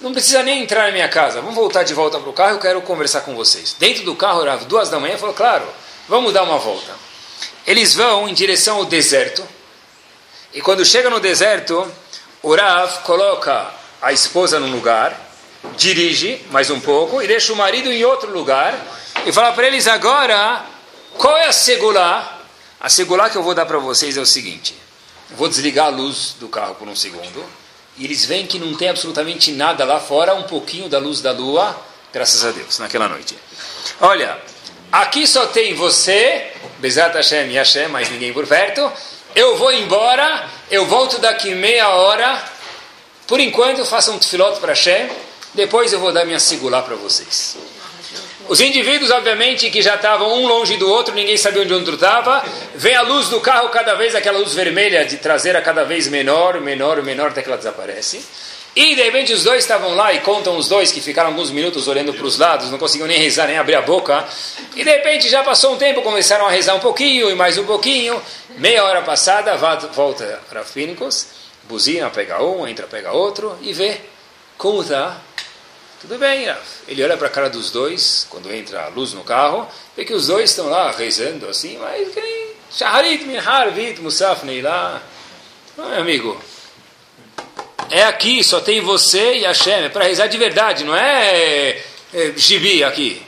[0.00, 2.58] Não precisa nem entrar na minha casa, vamos voltar de volta para o carro, eu
[2.58, 3.76] quero conversar com vocês.
[3.78, 5.66] Dentro do carro, o Rav, duas da manhã, falou, claro,
[6.08, 6.92] vamos dar uma volta.
[7.66, 9.46] Eles vão em direção ao deserto,
[10.54, 11.86] e quando chegam no deserto,
[12.42, 13.70] o Rav coloca
[14.00, 15.25] a esposa num lugar,
[15.76, 18.78] dirige mais um pouco e deixa o marido em outro lugar
[19.24, 20.64] e fala para eles agora
[21.16, 22.40] qual é a segulá.
[22.80, 24.74] A segulá que eu vou dar para vocês é o seguinte:
[25.30, 27.44] vou desligar a luz do carro por um segundo
[27.96, 31.32] e eles veem que não tem absolutamente nada lá fora, um pouquinho da luz da
[31.32, 31.76] lua,
[32.12, 33.36] graças a Deus, naquela noite.
[34.00, 34.38] Olha,
[34.92, 38.92] aqui só tem você, Bezat Hashem e Hashem, mais ninguém por perto.
[39.34, 42.42] Eu vou embora eu volto daqui meia hora.
[43.26, 45.08] Por enquanto, façam um tefilot para Hashem.
[45.56, 47.56] Depois eu vou dar minha segulá para vocês.
[48.46, 51.94] Os indivíduos, obviamente, que já estavam um longe do outro, ninguém sabia onde o outro
[51.94, 52.44] estava.
[52.74, 56.60] Vem a luz do carro cada vez, aquela luz vermelha de traseira cada vez menor,
[56.60, 58.22] menor, menor, até que ela desaparece.
[58.76, 61.88] E de repente os dois estavam lá e contam os dois que ficaram alguns minutos
[61.88, 64.22] olhando para os lados, não conseguiam nem rezar, nem abrir a boca.
[64.76, 67.64] E de repente já passou um tempo, começaram a rezar um pouquinho e mais um
[67.64, 68.22] pouquinho.
[68.58, 71.28] Meia hora passada, volta para Fínicos,
[71.64, 73.98] buzina, pega um, entra, pega outro e vê
[74.58, 75.25] como está.
[76.00, 76.46] Tudo bem,
[76.86, 80.12] ele olha para a cara dos dois, quando entra a luz no carro, vê que
[80.12, 82.50] os dois estão lá rezando assim, mas quem?
[82.70, 85.00] Shaharit min harvit musafnei lá.
[85.76, 86.38] Meu amigo,
[87.90, 91.82] é aqui, só tem você e Hashem, é para rezar de verdade, não é,
[92.12, 93.24] é gibi aqui.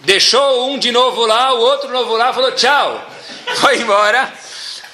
[0.00, 3.10] Deixou um de novo lá, o outro novo lá, falou tchau.
[3.60, 4.32] Foi embora,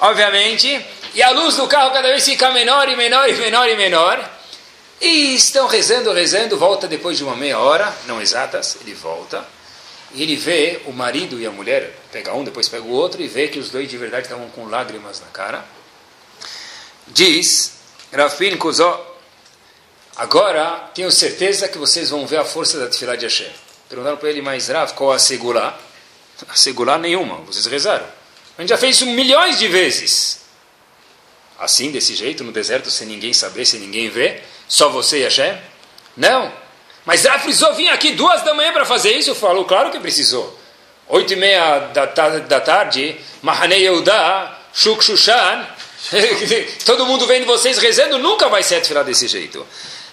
[0.00, 0.84] obviamente.
[1.14, 4.41] E a luz do carro cada vez fica menor e menor e menor e menor.
[5.02, 9.44] E estão rezando, rezando, volta depois de uma meia hora, não exatas, ele volta.
[10.14, 13.26] E ele vê o marido e a mulher, pega um, depois pega o outro, e
[13.26, 15.64] vê que os dois de verdade estavam com lágrimas na cara.
[17.08, 17.72] Diz
[18.12, 18.78] Rav Pinkus,
[20.14, 23.50] agora tenho certeza que vocês vão ver a força da Tfilah de Hashem.
[23.88, 25.80] Perguntaram para ele, mas Rav, qual a segulá?
[26.48, 28.06] A segulá nenhuma, vocês rezaram.
[28.56, 30.42] A gente já fez isso milhões de vezes.
[31.58, 35.54] Assim, desse jeito, no deserto, sem ninguém saber, sem ninguém ver, só você e Hashem?
[36.16, 36.50] Não.
[37.04, 39.34] Mas Rav precisou vir aqui duas da manhã para fazer isso?
[39.34, 40.58] Falou, claro que precisou.
[41.08, 45.66] Oito e meia da, da tarde, Mahanei Yehuda, Shuk Shushan,
[46.86, 49.66] Todo mundo vendo vocês rezando, nunca vai ser a desse jeito.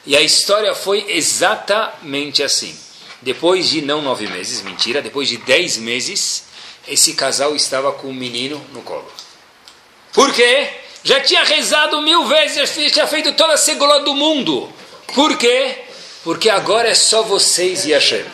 [0.06, 2.78] E a história foi exatamente assim.
[3.22, 6.44] Depois de não nove meses, mentira, depois de dez meses,
[6.86, 9.10] esse casal estava com um menino no colo.
[10.12, 10.70] Por quê?
[11.04, 14.72] Já tinha rezado mil vezes, já tinha feito toda a segula do mundo.
[15.14, 15.78] Por quê?
[16.24, 18.26] Porque agora é só vocês e Hashem.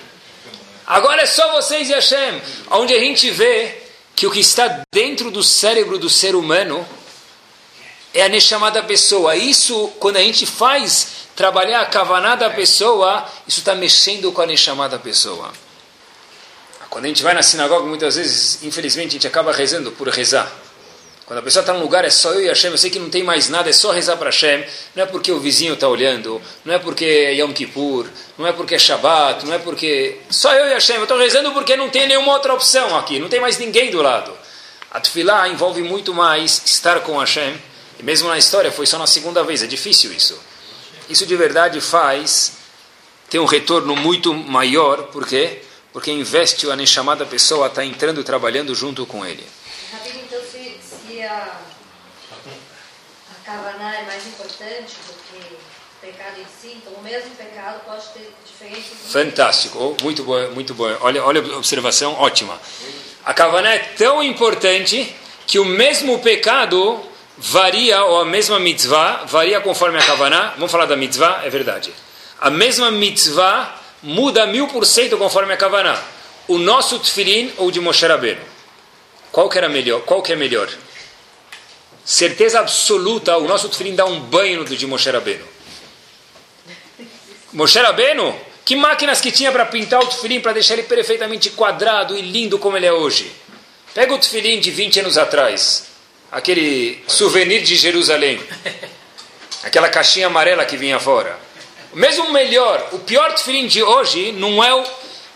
[0.85, 2.41] Agora é só vocês e Hashem.
[2.71, 3.75] Onde a gente vê
[4.15, 6.85] que o que está dentro do cérebro do ser humano
[8.13, 9.35] é a Neshama pessoa.
[9.35, 14.45] Isso, quando a gente faz trabalhar a Kavaná da pessoa, isso está mexendo com a
[14.45, 15.51] Neshama pessoa.
[16.89, 20.64] Quando a gente vai na sinagoga, muitas vezes, infelizmente, a gente acaba rezando por rezar.
[21.25, 23.09] Quando a pessoa está num lugar, é só eu e Hashem, eu sei que não
[23.09, 24.63] tem mais nada, é só rezar para Hashem.
[24.95, 28.05] Não é porque o vizinho está olhando, não é porque é Yom Kippur,
[28.37, 30.19] não é porque é Shabbat, não é porque...
[30.29, 33.27] Só eu e Hashem, eu estou rezando porque não tem nenhuma outra opção aqui, não
[33.27, 34.31] tem mais ninguém do lado.
[34.91, 37.59] A Tfilah envolve muito mais estar com Hashem,
[37.99, 40.39] e mesmo na história foi só na segunda vez, é difícil isso.
[41.09, 42.53] Isso de verdade faz
[43.31, 45.63] ter um retorno muito maior, por quê?
[45.91, 49.43] Porque investe a chamada pessoa está entrando trabalhando junto com ele
[51.35, 51.61] a,
[53.45, 55.57] Kavaná é mais importante do que o
[56.01, 59.11] pecado em si, então o mesmo pecado pode ter diferentes.
[59.11, 60.97] Fantástico, muito bom, muito bom.
[61.01, 62.59] Olha, olha a observação ótima.
[63.23, 66.99] A Kavaná é tão importante que o mesmo pecado
[67.37, 70.53] varia, ou a mesma mitzvah, varia conforme a Kavaná.
[70.55, 71.41] Vamos falar da mitzvah?
[71.43, 71.93] É verdade.
[72.39, 76.01] A mesma mitzvah muda mil por cento conforme a Kavaná.
[76.47, 78.41] O nosso tefilin ou de Moshe Rabbeinu?
[79.31, 80.01] Qual que era melhor?
[80.01, 80.67] Qual que é melhor?
[82.05, 85.45] Certeza absoluta, o nosso tefilim dá um banho no de Moshe Rabbeinu.
[87.51, 92.15] Moshe Rabbeinu, que máquinas que tinha para pintar o tefilim, para deixar ele perfeitamente quadrado
[92.15, 93.31] e lindo como ele é hoje.
[93.93, 95.87] Pega o tefilim de 20 anos atrás,
[96.31, 98.39] aquele souvenir de Jerusalém,
[99.63, 101.39] aquela caixinha amarela que vinha fora.
[101.93, 104.83] Mesmo melhor, o pior tefilim de hoje não é o,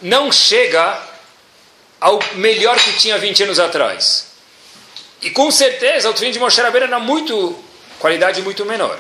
[0.01, 1.01] não chega
[1.99, 4.29] ao melhor que tinha 20 anos atrás.
[5.21, 7.58] E com certeza o Tefilin de Moshe Rabbeinu era muito,
[7.99, 8.97] qualidade muito menor.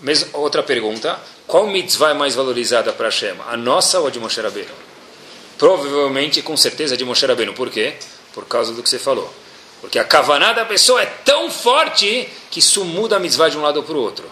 [0.00, 3.34] Mesmo, outra pergunta, qual mitzvah é mais valorizada para Hashem?
[3.48, 4.70] A nossa ou a de Moshe Rabbeinu?
[5.56, 7.52] Provavelmente, com certeza, a de Moshe Rabbeinu.
[7.52, 7.94] Por quê?
[8.32, 9.32] Por causa do que você falou.
[9.80, 13.62] Porque a kavaná da pessoa é tão forte que isso muda a mitzvah de um
[13.62, 14.28] lado para o outro.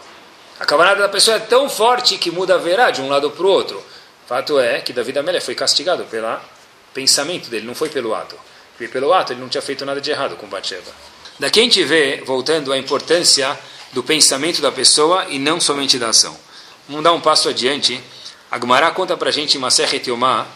[0.58, 3.44] A kavaná da pessoa é tão forte que muda a verá de um lado para
[3.44, 3.82] o outro.
[4.26, 6.36] Fato é que Davi Amélia foi castigado pelo
[6.92, 8.36] pensamento dele, não foi pelo ato.
[8.80, 10.92] E pelo ato ele não tinha feito nada de errado com Batsheva.
[11.38, 13.58] Daqui a gente vê, voltando, a importância
[13.92, 16.36] do pensamento da pessoa e não somente da ação.
[16.88, 18.00] Vamos dar um passo adiante.
[18.50, 20.46] Agmará conta para a gente em Maser Yomá,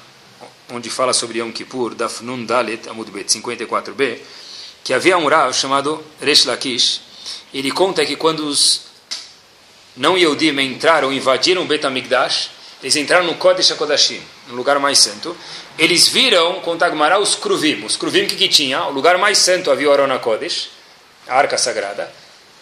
[0.70, 4.18] onde fala sobre Yom Kippur, Dafnun Dalet, Amud Bet 54b,
[4.84, 7.00] que havia um Rav chamado Resh Lakish.
[7.52, 8.82] Ele conta que quando os
[9.96, 12.50] não Yehudim entraram, invadiram Bet HaMikdash,
[12.82, 15.36] eles entraram no Kodesh HaKodashim, no lugar mais santo,
[15.78, 17.84] eles viram, com Tagmará, os Kruvim.
[17.84, 18.84] Os Kruvim que, que tinha?
[18.84, 20.70] O lugar mais santo havia o Arona Kodesh,
[21.28, 22.10] a Arca Sagrada.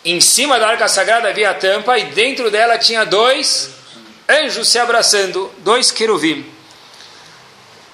[0.04, 3.70] Em cima da Arca Sagrada havia a tampa e dentro dela tinha dois
[4.28, 6.44] anjos se abraçando, dois queruvim.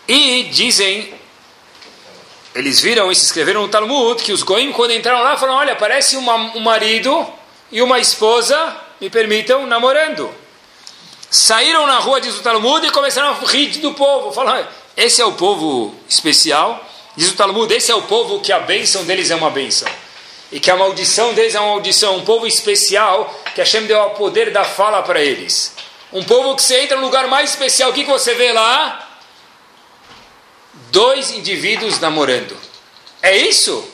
[0.08, 1.14] E dizem,
[2.54, 5.76] eles viram e se escreveram no Talmud, que os Goim, quando entraram lá, falaram, olha,
[5.76, 7.26] parece uma, um marido
[7.70, 10.43] e uma esposa, me permitam, namorando.
[11.30, 14.32] Saíram na rua, diz o Talmud, e começaram a rir do povo.
[14.32, 16.84] Falaram, esse é o povo especial.
[17.16, 19.88] Diz o Talmud, esse é o povo que a bênção deles é uma bênção.
[20.52, 22.16] E que a maldição deles é uma maldição.
[22.16, 25.74] Um povo especial que Hashem deu o poder da fala para eles.
[26.12, 27.90] Um povo que você entra no lugar mais especial.
[27.90, 29.18] O que, que você vê lá?
[30.90, 32.56] Dois indivíduos namorando.
[33.20, 33.84] É isso?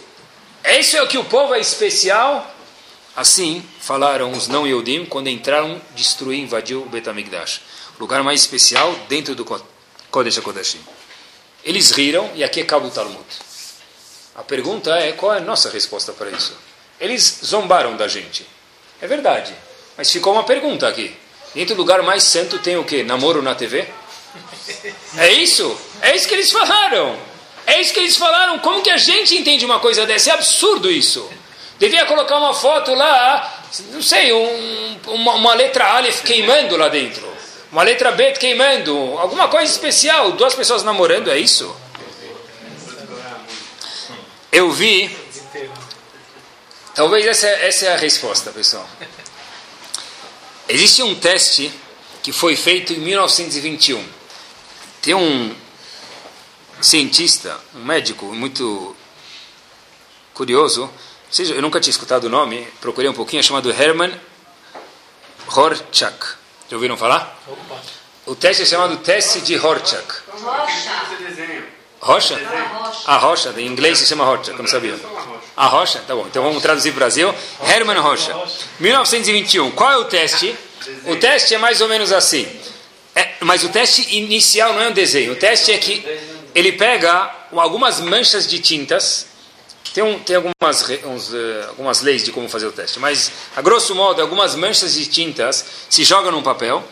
[0.62, 2.54] É isso é o que o povo é especial?
[3.16, 7.60] Assim falaram os não Yodim quando entraram destruir, invadir o Betamigdash.
[7.98, 9.44] O lugar mais especial dentro do
[10.10, 10.80] Kodesh HaKodeshim.
[11.64, 13.24] Eles riram e aqui acaba o Talmud.
[14.34, 16.56] A pergunta é, qual é a nossa resposta para isso?
[16.98, 18.46] Eles zombaram da gente.
[19.00, 19.54] É verdade.
[19.96, 21.14] Mas ficou uma pergunta aqui.
[21.54, 23.02] Dentro do lugar mais santo tem o quê?
[23.02, 23.86] Namoro na TV?
[25.16, 25.78] É isso?
[26.00, 27.18] É isso que eles falaram.
[27.66, 28.58] É isso que eles falaram.
[28.60, 30.30] Como que a gente entende uma coisa dessa?
[30.30, 31.28] É absurdo isso.
[31.78, 33.59] Devia colocar uma foto lá,
[33.92, 37.28] não sei, um, uma, uma letra Aleph queimando lá dentro.
[37.70, 41.74] Uma letra B queimando, alguma coisa especial, duas pessoas namorando, é isso?
[44.50, 45.16] Eu vi.
[46.94, 48.88] Talvez essa, essa é a resposta, pessoal.
[50.68, 51.72] Existe um teste
[52.22, 54.04] que foi feito em 1921.
[55.00, 55.54] Tem um
[56.80, 58.96] cientista, um médico muito
[60.34, 60.90] curioso,
[61.38, 64.12] eu nunca tinha escutado o nome, procurei um pouquinho, é chamado Hermann
[65.46, 66.26] Horchak.
[66.68, 67.40] Já ouviram falar?
[67.46, 67.80] Opa.
[68.26, 70.14] O teste é chamado teste de Horchak.
[70.32, 70.90] Rocha.
[72.00, 72.40] Rocha?
[73.06, 74.98] A rocha, em inglês se chama Rocha, não sabia.
[75.56, 76.00] A rocha?
[76.06, 77.34] Tá bom, então vamos traduzir para o Brasil.
[77.62, 78.34] Hermann Rocha.
[78.78, 79.70] 1921.
[79.72, 80.56] Qual é o teste?
[81.06, 82.48] O teste é mais ou menos assim.
[83.14, 85.32] É, mas o teste inicial não é um desenho.
[85.32, 86.04] O teste é que
[86.54, 89.26] ele pega algumas manchas de tintas.
[89.92, 93.62] Tem, um, tem algumas, uns, uh, algumas leis de como fazer o teste, mas a
[93.62, 96.84] grosso modo, algumas manchas de tintas se jogam num papel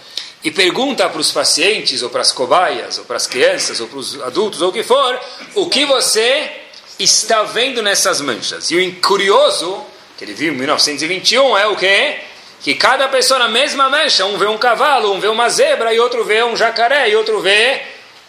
[0.42, 3.98] e pergunta para os pacientes, ou para as cobaias, ou para as crianças, ou para
[3.98, 5.18] os adultos, ou o que for,
[5.54, 6.50] o que você
[6.98, 8.70] está vendo nessas manchas.
[8.70, 9.84] E o curioso,
[10.16, 12.18] que ele viu em 1921, é o quê?
[12.62, 16.00] Que cada pessoa na mesma mancha, um vê um cavalo, um vê uma zebra, e
[16.00, 17.82] outro vê um jacaré, e outro vê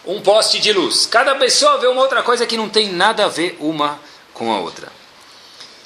[0.04, 1.06] um poste de luz.
[1.06, 4.00] Cada pessoa vê uma outra coisa que não tem nada a ver uma
[4.40, 4.90] com a outra.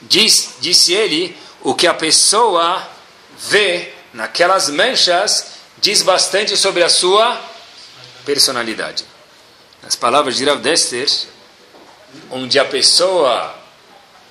[0.03, 2.89] Diz, disse ele, o que a pessoa
[3.37, 7.41] vê naquelas manchas diz bastante sobre a sua
[8.25, 9.05] personalidade.
[9.83, 11.09] Nas palavras de Rav Dester,
[12.31, 13.59] onde a pessoa,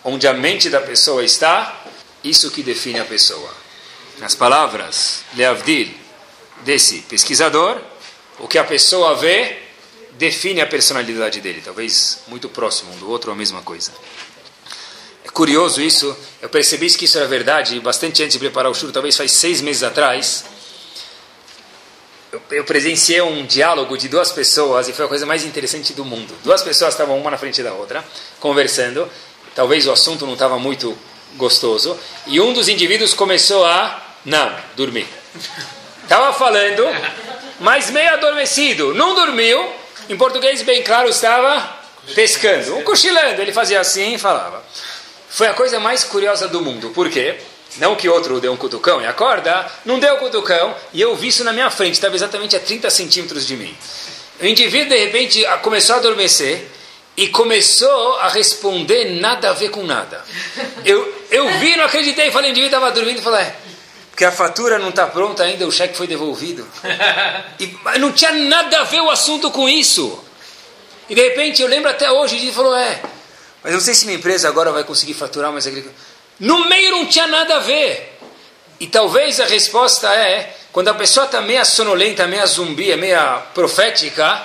[0.05, 1.83] onde a mente da pessoa está,
[2.23, 3.53] isso que define a pessoa.
[4.19, 5.93] Nas palavras Leavdil
[6.63, 7.81] desse pesquisador,
[8.39, 9.62] o que a pessoa vê
[10.17, 13.91] define a personalidade dele, talvez muito próximo um do outro a mesma coisa.
[15.23, 18.91] É curioso isso, eu percebi que isso era verdade bastante antes de preparar o show,
[18.91, 20.45] talvez faz seis meses atrás.
[22.31, 26.03] Eu, eu presenciei um diálogo de duas pessoas e foi a coisa mais interessante do
[26.03, 26.35] mundo.
[26.43, 28.03] Duas pessoas estavam uma na frente da outra,
[28.39, 29.09] conversando,
[29.55, 30.97] talvez o assunto não estava muito
[31.35, 31.97] gostoso,
[32.27, 35.07] e um dos indivíduos começou a, não, dormir.
[36.03, 36.83] Estava falando,
[37.59, 41.79] mas meio adormecido, não dormiu, em português, bem claro, estava
[42.13, 43.41] pescando, um cochilando.
[43.41, 44.63] Ele fazia assim e falava.
[45.29, 46.89] Foi a coisa mais curiosa do mundo.
[46.89, 47.37] Por quê?
[47.77, 51.43] Não que outro deu um cutucão e acorda, não deu cutucão, e eu vi isso
[51.43, 53.75] na minha frente, estava exatamente a 30 centímetros de mim.
[54.39, 56.67] O indivíduo, de repente, começou a adormecer
[57.15, 60.23] e começou a responder nada a ver com nada.
[60.85, 63.47] Eu, eu vi, não acreditei, falei, o indivíduo estava dormindo falei,
[64.13, 66.67] porque a fatura não está pronta ainda, o cheque foi devolvido.
[67.59, 70.23] E não tinha nada a ver o assunto com isso.
[71.09, 73.01] E de repente, eu lembro até hoje, ele falou, é,
[73.63, 75.99] mas não sei se minha empresa agora vai conseguir faturar mais agricultura.
[76.39, 78.19] No meio não tinha nada a ver.
[78.79, 84.43] E talvez a resposta é, quando a pessoa está meia sonolenta, meia zumbi, meia profética,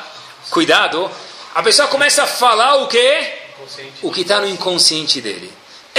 [0.49, 1.11] cuidado,
[1.55, 3.35] a pessoa começa a falar o quê?
[4.01, 5.53] O que está no inconsciente dele.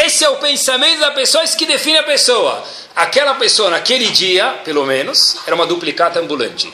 [0.06, 2.64] Esse é o pensamento da pessoa, isso que define a pessoa.
[2.96, 6.72] Aquela pessoa, naquele dia, pelo menos, era uma duplicata ambulante.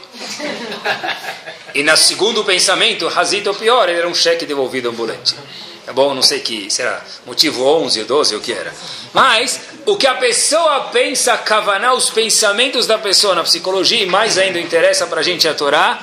[1.73, 5.35] E no segundo pensamento, Hazito pior, ele era um cheque devolvido ambulante.
[5.85, 6.13] Tá bom?
[6.13, 8.73] Não sei que, se era motivo 11 ou 12 ou o que era.
[9.11, 14.37] Mas, o que a pessoa pensa, cavanar os pensamentos da pessoa na psicologia, e mais
[14.37, 15.99] ainda interessa para a gente a Torá,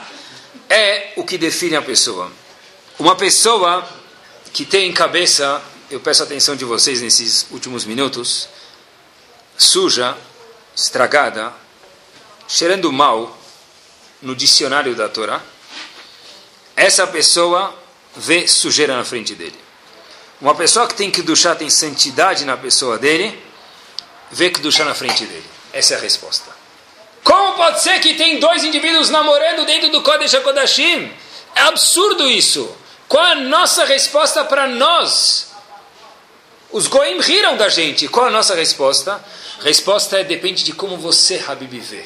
[0.68, 2.31] é o que define a pessoa.
[2.99, 3.89] Uma pessoa
[4.53, 5.62] que tem cabeça
[5.93, 8.49] eu peço a atenção de vocês nesses últimos minutos,
[9.59, 10.16] suja,
[10.74, 11.53] estragada,
[12.49, 13.36] cheirando mal
[14.22, 15.43] no dicionário da Torá,
[16.74, 17.78] essa pessoa
[18.16, 19.59] vê sujeira na frente dele.
[20.40, 23.38] Uma pessoa que tem que duchar, tem santidade na pessoa dele,
[24.30, 25.45] vê que duchar na frente dele.
[25.74, 26.51] Essa é a resposta.
[27.22, 31.12] Como pode ser que tem dois indivíduos namorando dentro do Kodesh HaKodashim?
[31.55, 32.74] É absurdo isso.
[33.07, 35.51] Qual a nossa resposta para nós?
[36.73, 38.09] Os goim riram da gente.
[38.09, 39.23] Qual a nossa resposta?
[39.61, 42.05] Resposta é depende de como você, Habib, vê.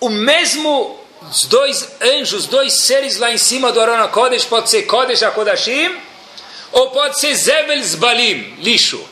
[0.00, 4.82] O mesmo os dois anjos, dois seres lá em cima do Arona Kodesh, pode ser
[4.82, 5.96] Kodesh HaKodashim,
[6.72, 9.02] ou pode ser Zebels Balim, lixo.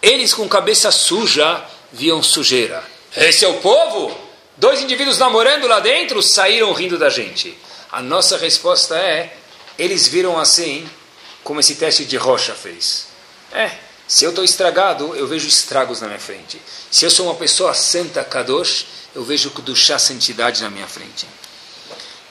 [0.00, 2.82] Eles com cabeça suja viam sujeira.
[3.16, 4.16] Esse é o povo?
[4.56, 7.56] Dois indivíduos namorando lá dentro saíram rindo da gente.
[7.90, 9.36] A nossa resposta é:
[9.78, 10.88] eles viram assim
[11.46, 13.06] como esse teste de rocha fez.
[13.52, 13.70] É,
[14.08, 16.60] se eu estou estragado, eu vejo estragos na minha frente.
[16.90, 21.24] Se eu sou uma pessoa santa, Kadosh, eu vejo Kudushá, santidade na minha frente.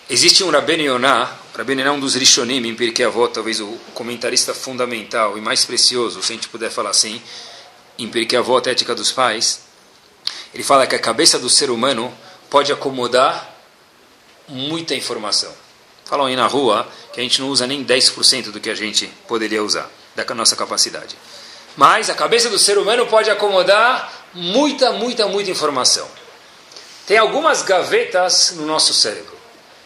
[0.10, 3.80] Existe um Rabben Yonah, Rabben Yonah é um dos Rishonim em Pirkei Avot, talvez o
[3.94, 7.22] comentarista fundamental e mais precioso, se a gente puder falar assim,
[7.98, 9.62] em Pirkei Avot, Ética dos Pais.
[10.54, 12.14] Ele fala que a cabeça do ser humano
[12.50, 13.56] pode acomodar
[14.50, 15.65] muita informação.
[16.06, 19.08] Falam aí na rua que a gente não usa nem 10% do que a gente
[19.28, 21.18] poderia usar, da nossa capacidade.
[21.76, 26.08] Mas a cabeça do ser humano pode acomodar muita, muita, muita informação.
[27.08, 29.36] Tem algumas gavetas no nosso cérebro.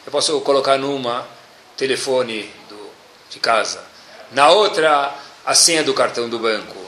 [0.06, 1.28] Eu posso colocar numa
[1.76, 2.90] telefone do,
[3.30, 3.84] de casa,
[4.32, 5.14] na outra
[5.46, 6.79] a senha do cartão do banco,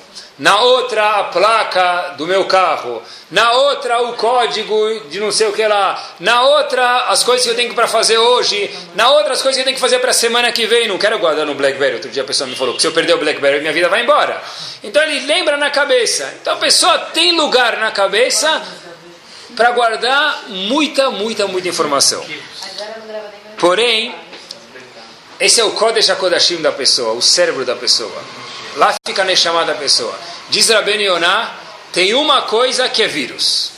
[0.41, 5.53] na outra a placa do meu carro, na outra o código de não sei o
[5.53, 9.41] que lá, na outra as coisas que eu tenho para fazer hoje, na outra as
[9.43, 10.87] coisas que eu tenho que fazer para a semana que vem.
[10.87, 11.93] Não quero guardar no BlackBerry.
[11.93, 14.01] Outro dia a pessoa me falou que se eu perder o BlackBerry minha vida vai
[14.01, 14.41] embora.
[14.81, 16.33] Então ele lembra na cabeça.
[16.41, 18.63] Então a pessoa tem lugar na cabeça
[19.55, 22.25] para guardar muita, muita, muita informação.
[23.59, 24.15] Porém,
[25.39, 28.40] esse é o Kodesh HaKodashim da pessoa, o cérebro da pessoa.
[28.75, 30.17] Lá fica a Neshama da pessoa.
[30.49, 31.53] Diz Rabben Yonah,
[31.91, 33.71] tem uma coisa que é vírus.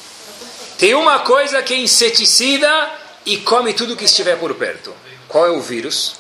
[0.78, 2.92] Tem uma coisa que é inseticida
[3.26, 4.94] e come tudo que estiver por perto.
[5.28, 6.16] Qual é o vírus?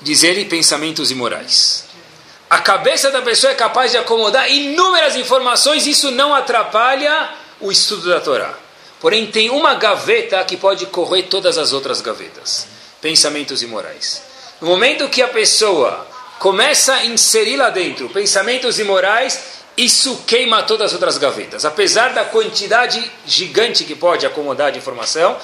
[0.00, 1.84] Diz ele, pensamentos imorais.
[2.48, 7.30] A cabeça da pessoa é capaz de acomodar inúmeras informações, isso não atrapalha
[7.60, 8.54] o estudo da Torá.
[9.00, 12.68] Porém, tem uma gaveta que pode correr todas as outras gavetas:
[13.00, 14.22] pensamentos imorais.
[14.60, 16.06] No momento que a pessoa
[16.38, 21.64] começa a inserir lá dentro pensamentos imorais, isso queima todas as outras gavetas.
[21.64, 25.36] Apesar da quantidade gigante que pode acomodar de informação,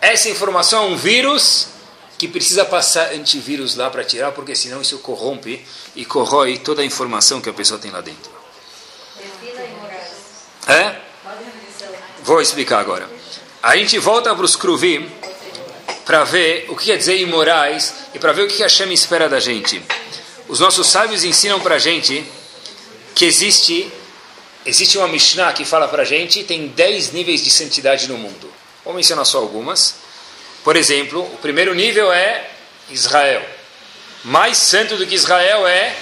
[0.00, 1.68] essa informação é um vírus
[2.16, 5.64] que precisa passar antivírus lá para tirar, porque senão isso corrompe
[5.96, 8.30] e corrói toda a informação que a pessoa tem lá dentro.
[10.68, 10.96] É?
[12.22, 13.08] Vou explicar agora.
[13.62, 15.10] A gente volta para os Kruvim
[16.04, 19.28] para ver o que quer dizer imorais e para ver o que a Hashem espera
[19.28, 19.82] da gente.
[20.50, 22.26] Os nossos sábios ensinam para a gente
[23.14, 23.88] que existe,
[24.66, 28.52] existe uma Mishnah que fala para a gente tem 10 níveis de santidade no mundo.
[28.84, 29.94] Vou mencionar só algumas.
[30.64, 32.50] Por exemplo, o primeiro nível é
[32.90, 33.48] Israel.
[34.24, 35.94] Mais santo do que Israel é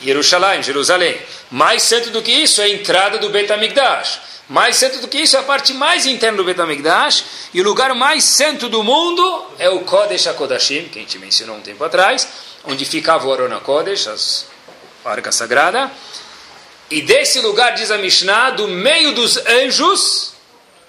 [0.00, 1.20] Jerusalém, Jerusalém.
[1.50, 4.20] Mais santo do que isso é a entrada do Betamigdash.
[4.48, 7.24] Mais santo do que isso é a parte mais interna do Betamigdash.
[7.52, 11.56] E o lugar mais santo do mundo é o Kodesh HaKodashim, que a gente mencionou
[11.56, 12.28] um tempo atrás,
[12.64, 14.46] onde ficava o Arona Kodesh,
[15.04, 15.90] a arca sagrada.
[16.90, 20.32] E desse lugar, diz a Mishnah, do meio dos anjos,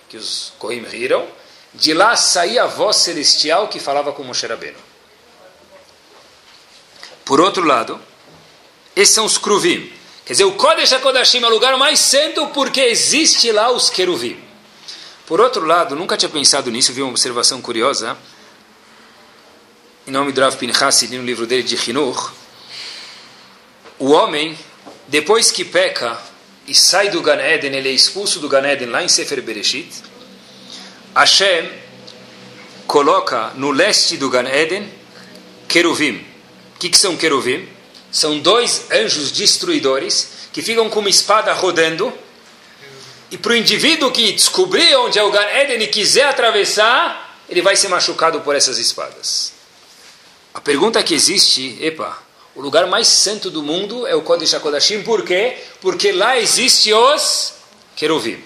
[0.10, 1.28] que os Kohim riram,
[1.74, 4.78] de lá saía a voz celestial que falava com Moshe Rabbeinu.
[7.24, 8.00] Por outro lado,
[8.96, 9.92] esses são os Kruvim.
[10.26, 14.38] Quer dizer, o Kodesh HaKodashim é o lugar mais santo porque existe lá os Keruvim.
[15.26, 18.18] Por outro lado, nunca tinha pensado nisso, vi uma observação curiosa.
[20.08, 22.34] Em nome do Rav Pinchassi, no livro dele de Hinur,
[24.00, 24.58] o homem,
[25.08, 26.20] depois que peca
[26.68, 29.94] e sai do Gan Eden, ele é expulso do Gan Eden lá em Sefer Bereshit,
[31.16, 31.70] Hashem
[32.88, 34.92] coloca no leste do Gan Eden
[35.68, 36.26] queruvim.
[36.76, 37.70] O que, que são queruvim?
[38.12, 42.12] São dois anjos destruidores que ficam com uma espada rodando.
[43.30, 47.62] E para o indivíduo que descobrir onde é o Gan Eden e quiser atravessar, ele
[47.62, 49.61] vai ser machucado por essas espadas.
[50.54, 52.18] A pergunta que existe, epa,
[52.56, 55.58] o lugar mais santo do mundo é o Kodesh HaKodashim, por quê?
[55.80, 57.54] Porque lá existe os
[57.96, 58.44] queruvim.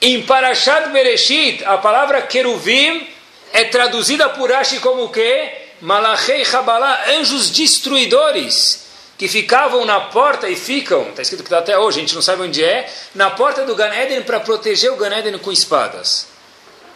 [0.00, 3.08] Em Parashat Bereshit, a palavra queruvim
[3.52, 5.52] é traduzida por Rashi como o quê?
[5.80, 8.86] Malachei Chabalá, anjos destruidores,
[9.16, 12.22] que ficavam na porta e ficam, está escrito que está até hoje, a gente não
[12.22, 16.26] sabe onde é, na porta do Gan Eden para proteger o Gan Eden com espadas.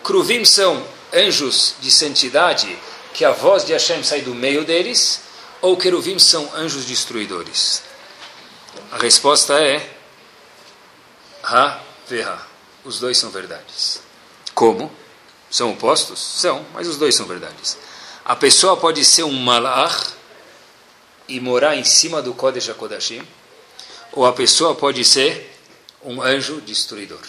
[0.04, 0.82] Kruvim são
[1.12, 2.76] anjos de santidade,
[3.12, 5.20] que a voz de Hashem sai do meio deles,
[5.60, 7.82] ou queruvim são anjos destruidores?
[8.90, 9.88] A resposta é
[11.42, 12.38] Ha, Verha.
[12.84, 14.00] Os dois são verdades.
[14.54, 14.90] Como?
[15.50, 16.18] São opostos?
[16.18, 17.76] São, mas os dois são verdades.
[18.24, 20.12] A pessoa pode ser um malach
[21.28, 23.26] e morar em cima do Kodesh HaKodashim,
[24.12, 25.50] ou a pessoa pode ser
[26.02, 27.20] um anjo destruidor.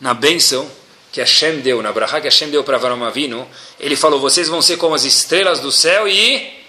[0.00, 0.70] Na bênção
[1.16, 3.48] que Hashem deu, na brachá que Hashem deu para Avram
[3.80, 6.62] ele falou, vocês vão ser como as estrelas do céu e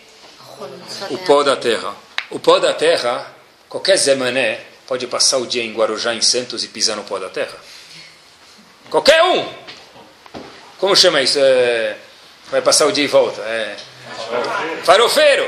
[1.10, 1.94] o pó da terra.
[2.30, 3.30] O pó da terra,
[3.68, 7.28] qualquer zemané, pode passar o dia em Guarujá, em Santos, e pisar no pó da
[7.28, 7.58] terra?
[8.90, 9.54] Qualquer um!
[10.78, 11.40] Como chama isso?
[11.42, 11.98] É...
[12.50, 13.42] Vai passar o dia e volta.
[13.42, 13.76] É...
[14.86, 15.46] Farofeiro!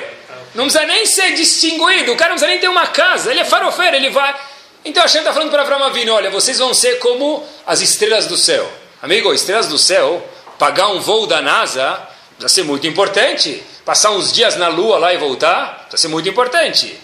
[0.53, 3.45] Não precisa nem ser distinguido, o cara não precisa nem ter uma casa, ele é
[3.45, 4.35] farofeiro, ele vai.
[4.83, 8.35] Então a gente está falando para Avram olha, vocês vão ser como as estrelas do
[8.35, 8.69] céu.
[9.01, 10.21] Amigo, estrelas do céu,
[10.57, 12.05] pagar um voo da NASA,
[12.37, 13.63] precisa ser muito importante.
[13.85, 16.99] Passar uns dias na lua lá e voltar, precisa ser muito importante.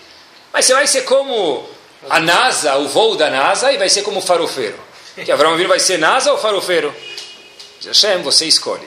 [0.52, 1.66] Mas você vai ser como
[2.10, 4.78] a NASA, o voo da NASA, e vai ser como farofeiro.
[5.24, 6.94] Que Abraão Avinu vai ser NASA ou farofeiro?
[7.86, 8.86] Hashem, você escolhe.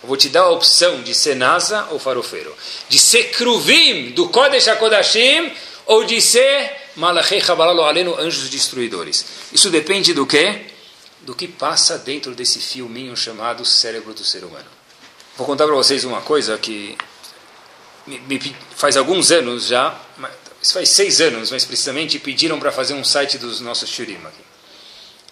[0.00, 2.54] Eu vou te dar a opção de ser NASA ou farofeiro.
[2.88, 5.52] De ser Kruvim, do Kodesh HaKodashim,
[5.86, 9.26] ou de ser Malachei Chabalalo Aleno, anjos destruidores.
[9.52, 10.66] Isso depende do quê?
[11.24, 14.66] Do que passa dentro desse filminho chamado cérebro do ser humano.
[15.36, 16.96] Vou contar para vocês uma coisa que
[18.06, 19.98] me, me, faz alguns anos já,
[20.72, 24.44] faz seis anos, mais precisamente, pediram para fazer um site dos nossos shurim aqui.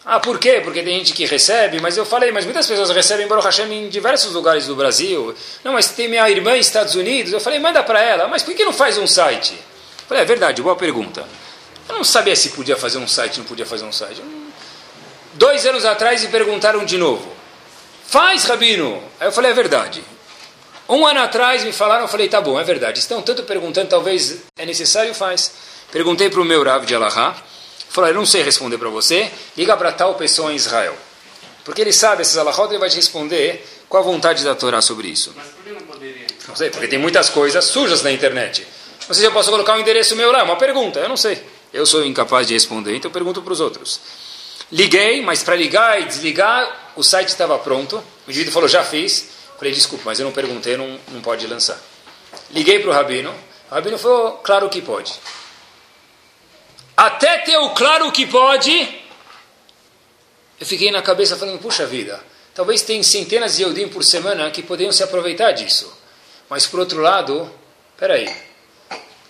[0.05, 0.61] Ah, por quê?
[0.65, 3.89] Porque tem gente que recebe, mas eu falei, mas muitas pessoas recebem Baruch Hashem em
[3.89, 5.33] diversos lugares do Brasil.
[5.63, 7.33] Não, mas tem minha irmã nos Estados Unidos.
[7.33, 9.53] Eu falei, manda para ela, mas por que não faz um site?
[9.53, 11.25] Eu falei, é verdade, boa pergunta.
[11.89, 14.21] Eu não sabia se podia fazer um site, não podia fazer um site.
[15.35, 17.31] Dois anos atrás me perguntaram de novo.
[18.07, 19.03] Faz, Rabino.
[19.19, 20.05] Aí eu falei, é verdade.
[20.89, 22.99] Um ano atrás me falaram, eu falei, tá bom, é verdade.
[22.99, 25.53] Estão tanto perguntando, talvez é necessário, faz.
[25.91, 27.35] Perguntei para o meu Rav de Alahá.
[27.89, 29.31] Falou, eu não sei responder para você.
[29.57, 30.97] Liga para tal pessoa em Israel.
[31.65, 35.09] Porque ele sabe esses alahot, ele vai te responder qual a vontade da Torá sobre
[35.09, 35.33] isso.
[35.37, 36.27] Mas por que não poderia?
[36.49, 38.67] Não sei, porque tem muitas coisas sujas na internet.
[39.07, 41.17] Não sei se eu posso colocar um endereço meu lá, é uma pergunta, eu não
[41.17, 41.41] sei.
[41.73, 44.01] Eu sou incapaz de responder, então eu pergunto para os outros.
[44.73, 48.03] Liguei, mas para ligar e desligar, o site estava pronto.
[48.27, 49.29] O indivíduo falou, já fiz.
[49.59, 51.79] Falei, desculpa, mas eu não perguntei, não, não pode lançar.
[52.51, 53.35] Liguei para o Rabino.
[53.71, 55.13] O Rabino falou, claro que pode.
[56.97, 58.73] Até ter o claro que pode,
[60.59, 62.23] eu fiquei na cabeça falando, puxa vida,
[62.55, 65.93] talvez tem centenas de Eudim por semana que poderiam se aproveitar disso.
[66.49, 67.51] Mas por outro lado,
[67.97, 68.29] peraí,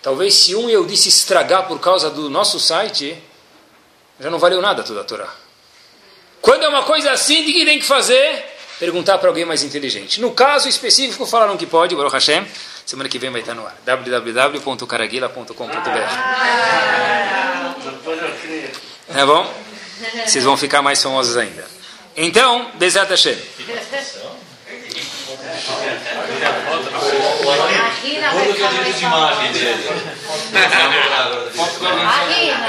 [0.03, 3.17] Talvez se um eu disse estragar por causa do nosso site,
[4.23, 5.27] já não valeu nada toda a Torá.
[6.41, 8.45] Quando é uma coisa assim, o que tem que fazer?
[8.79, 10.21] Perguntar para alguém mais inteligente.
[10.21, 12.47] No caso específico, falaram que pode, Baruch Hashem.
[12.85, 13.75] Semana que vem vai estar no ar.
[13.85, 15.53] www.caraguila.com.br
[19.13, 19.53] É bom?
[20.25, 21.67] Vocês vão ficar mais famosos ainda.
[22.15, 23.37] Então, Bezat Hashem.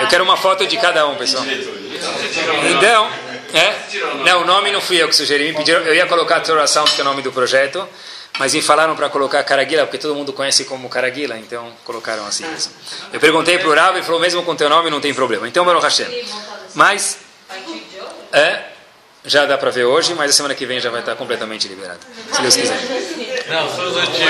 [0.00, 1.44] Eu quero uma foto de cada um, pessoal.
[2.76, 3.10] Então,
[3.54, 3.72] é?
[4.24, 5.44] Não, o nome não fui eu que sugeri.
[5.44, 7.88] Me pediram, eu ia colocar Torah Sound, que é o nome do projeto,
[8.38, 12.44] mas me falaram para colocar Caraguila, porque todo mundo conhece como Caraguila, então colocaram assim
[12.46, 12.72] mesmo.
[13.12, 15.46] Eu perguntei para o Rav e falou, mesmo com teu nome não tem problema.
[15.46, 16.24] Então, Baruch Hashem.
[16.74, 17.18] Mas,
[18.32, 18.64] é,
[19.24, 22.00] já dá para ver hoje, mas a semana que vem já vai estar completamente liberado,
[22.30, 22.78] se Deus quiser.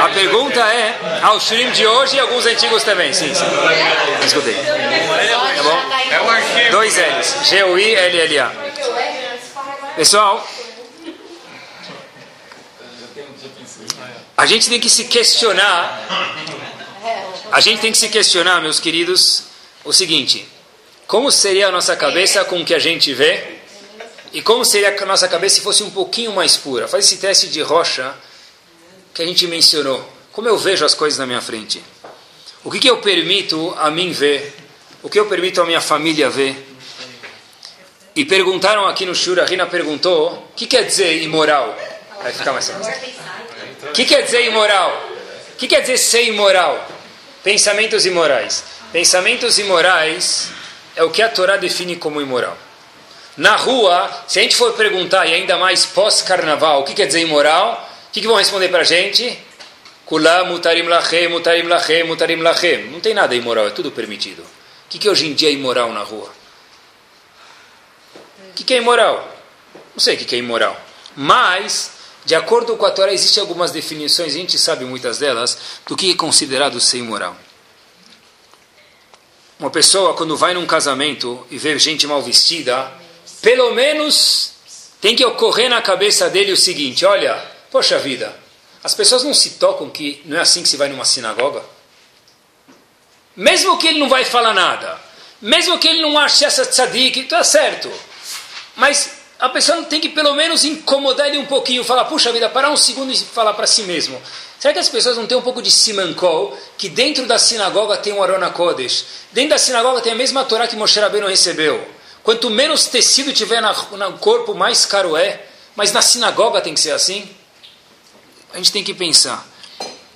[0.01, 3.45] A pergunta é, ao stream de hoje e alguns antigos também, sim, sim.
[4.25, 4.55] Escutei.
[4.55, 6.71] Tá bom?
[6.71, 8.53] Dois L's, G-U-I-L-L-A.
[9.97, 10.47] Pessoal,
[14.37, 16.07] a gente tem que se questionar,
[17.51, 19.45] a gente tem que se questionar, meus queridos,
[19.85, 20.49] o seguinte,
[21.07, 23.54] como seria a nossa cabeça com o que a gente vê
[24.35, 26.89] e como seria a nossa cabeça se fosse um pouquinho mais pura?
[26.89, 28.13] Faz esse teste de rocha
[29.15, 30.05] que a gente mencionou.
[30.33, 31.81] Como eu vejo as coisas na minha frente?
[32.65, 34.53] O que, que eu permito a mim ver?
[35.05, 36.57] O que eu permito a minha família ver?
[38.17, 41.79] E perguntaram aqui no Shura, a Rina perguntou, o que quer dizer imoral?
[42.21, 42.93] Vai ficar mais fácil.
[43.89, 45.11] O que quer dizer imoral?
[45.53, 46.89] O que quer dizer ser imoral?
[47.45, 48.65] Pensamentos imorais.
[48.93, 50.49] Pensamentos imorais
[50.97, 52.59] é o que a Torá define como imoral.
[53.37, 57.21] Na rua, se a gente for perguntar, e ainda mais pós-carnaval, o que quer dizer
[57.21, 59.37] imoral, o que, que vão responder para a gente?
[60.09, 62.07] Mutarim mutarim
[62.37, 62.91] mutarim.
[62.91, 64.43] Não tem nada imoral, é tudo permitido.
[64.43, 66.31] O que, que hoje em dia é imoral na rua?
[68.51, 69.29] O que, que é imoral?
[69.95, 70.81] Não sei o que, que é imoral.
[71.17, 71.91] Mas,
[72.25, 76.13] de acordo com a Torá, existem algumas definições, a gente sabe muitas delas, do que
[76.13, 77.37] é considerado ser imoral.
[79.59, 82.93] Uma pessoa, quando vai num casamento e vê gente mal vestida,
[83.45, 84.53] pelo menos
[85.03, 87.37] tem que ocorrer na cabeça dele o seguinte: olha,
[87.71, 88.35] poxa vida,
[88.83, 91.63] as pessoas não se tocam que não é assim que se vai numa sinagoga?
[93.37, 94.99] Mesmo que ele não vai falar nada,
[95.43, 97.93] mesmo que ele não ache essa tzadik, está certo,
[98.77, 102.71] mas a pessoa tem que pelo menos incomodar ele um pouquinho, falar, puxa vida, parar
[102.71, 104.23] um segundo e falar para si mesmo.
[104.59, 108.15] Será que as pessoas não têm um pouco de simancol, que dentro da sinagoga tem
[108.15, 112.04] um Arona Kodesh, dentro da sinagoga tem a mesma Torá que Moshe Rabbeinu recebeu?
[112.25, 115.47] Quanto menos tecido tiver no corpo, mais caro é.
[115.77, 117.29] Mas na sinagoga tem que ser assim?
[118.53, 119.47] A gente tem que pensar.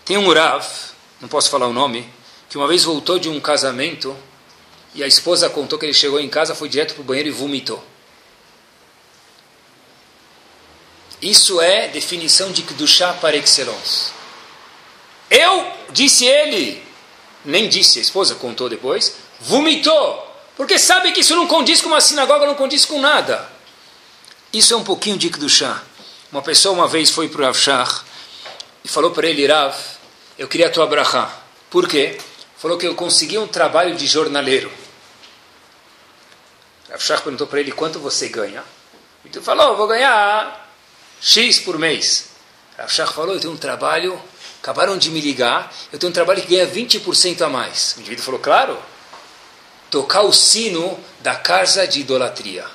[0.07, 0.67] Tem um Rav,
[1.21, 2.11] não posso falar o nome,
[2.49, 4.17] que uma vez voltou de um casamento
[4.95, 7.33] e a esposa contou que ele chegou em casa, foi direto para o banheiro e
[7.33, 7.85] vomitou.
[11.21, 14.13] Isso é definição de Kedushá par excellence.
[15.29, 16.83] Eu, disse ele,
[17.45, 20.28] nem disse, a esposa contou depois, vomitou.
[20.59, 23.49] Porque sabe que isso não condiz com uma sinagoga, não condiz com nada.
[24.53, 25.83] Isso é um pouquinho de chá.
[26.33, 28.03] Uma pessoa uma vez foi para o Rav
[28.83, 29.77] e falou para ele, Rav,
[30.37, 31.33] eu queria a tua brachá.
[31.71, 32.19] Por quê?
[32.57, 34.69] Falou que eu consegui um trabalho de jornaleiro.
[36.91, 38.65] Rav Shach perguntou para ele, quanto você ganha?
[39.25, 40.69] E tu falou, vou ganhar
[41.21, 42.31] X por mês.
[42.77, 44.21] Rav Shach falou, eu tenho um trabalho,
[44.61, 47.95] acabaram de me ligar, eu tenho um trabalho que ganha 20% a mais.
[47.97, 48.77] O indivíduo falou, claro,
[49.91, 52.67] tocar o sino da casa de idolatria.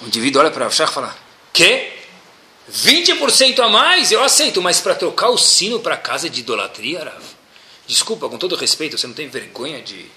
[0.00, 1.16] O indivíduo olha para o Shach e fala:
[1.52, 1.92] Que?
[2.70, 4.10] 20% a mais?
[4.10, 7.24] Eu aceito, mas para trocar o sino para a casa de idolatria, Rav?
[7.86, 10.10] Desculpa, com todo respeito, você não tem vergonha de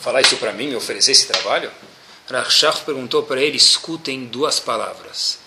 [0.00, 1.70] falar isso para mim, me oferecer esse trabalho?
[2.28, 5.38] Rachach perguntou para ele: escutem duas palavras.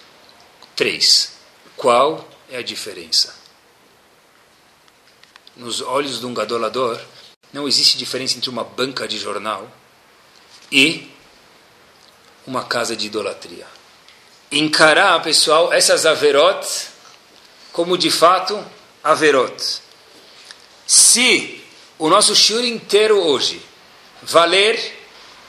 [0.76, 1.34] Três.
[1.76, 3.36] Qual é a diferença?
[5.56, 7.00] Nos olhos de um gadolador,
[7.54, 9.70] não existe diferença entre uma banca de jornal
[10.72, 11.10] e
[12.46, 13.68] uma casa de idolatria.
[14.52, 16.68] Encarar, pessoal, essas averot
[17.72, 18.64] como de fato
[19.04, 19.82] averot.
[20.86, 21.64] Se
[21.98, 23.62] o nosso shiur inteiro hoje
[24.22, 25.00] valer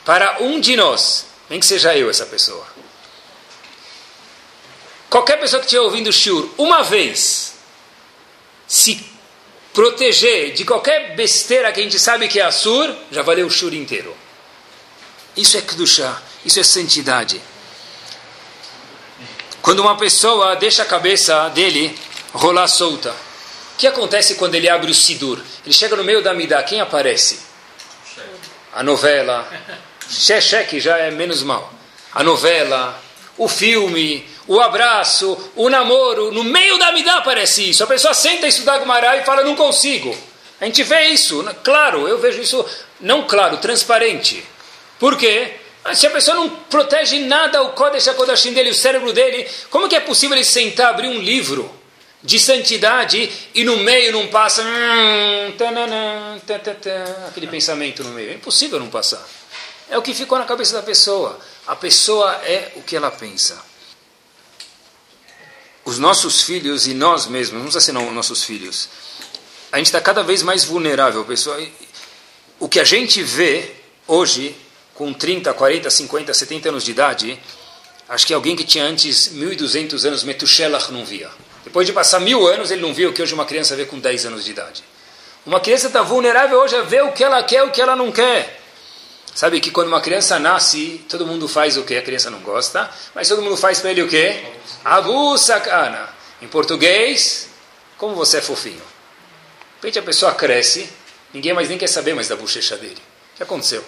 [0.04, 2.66] para um de nós, nem que seja eu essa pessoa,
[5.10, 7.54] qualquer pessoa que estiver ouvindo o shiur uma vez,
[8.66, 9.11] se
[9.72, 13.72] proteger de qualquer besteira que a gente sabe que é assur, já valeu o shiur
[13.72, 14.14] inteiro.
[15.36, 17.40] Isso é Kedushá, isso é santidade.
[19.62, 21.96] Quando uma pessoa deixa a cabeça dele
[22.32, 25.40] rolar solta, o que acontece quando ele abre o Sidur?
[25.64, 27.40] Ele chega no meio da Midah, quem aparece?
[28.74, 29.48] A novela.
[30.08, 31.72] Cheque já é menos mal.
[32.12, 33.00] A novela,
[33.38, 36.30] o filme, o abraço, o namoro.
[36.30, 37.82] No meio da Midah aparece isso.
[37.82, 40.16] A pessoa senta a estudar Gumará e fala, não consigo.
[40.60, 41.42] A gente vê isso.
[41.64, 42.64] Claro, eu vejo isso,
[43.00, 44.44] não claro, transparente.
[44.98, 45.54] Por quê?
[45.94, 49.96] Se a pessoa não protege nada o Kodesh HaKodashim dele, o cérebro dele, como que
[49.96, 51.68] é possível ele sentar, abrir um livro
[52.22, 55.52] de santidade e no meio não passa hum,
[57.28, 58.30] aquele pensamento no meio?
[58.30, 59.26] É impossível não passar.
[59.92, 61.38] É o que ficou na cabeça da pessoa.
[61.66, 63.62] A pessoa é o que ela pensa.
[65.84, 68.88] Os nossos filhos e nós mesmos, não precisa ser nossos filhos,
[69.70, 71.60] a gente está cada vez mais vulnerável, pessoal.
[72.58, 73.70] O que a gente vê
[74.06, 74.56] hoje
[74.94, 77.38] com 30, 40, 50, 70 anos de idade,
[78.08, 81.28] acho que alguém que tinha antes 1.200 anos, Metushelach, não via.
[81.64, 83.98] Depois de passar mil anos, ele não viu o que hoje uma criança vê com
[83.98, 84.82] 10 anos de idade.
[85.44, 87.94] Uma criança está vulnerável hoje a ver o que ela quer e o que ela
[87.94, 88.61] não quer.
[89.34, 92.90] Sabe que quando uma criança nasce, todo mundo faz o que a criança não gosta,
[93.14, 94.42] mas todo mundo faz para ele o que?
[94.84, 96.08] Abu sakana.
[96.42, 97.48] Em português,
[97.96, 98.74] como você é fofinho.
[98.74, 100.88] De repente a pessoa cresce,
[101.32, 103.00] ninguém mais nem quer saber mais da bochecha dele.
[103.34, 103.82] O que aconteceu?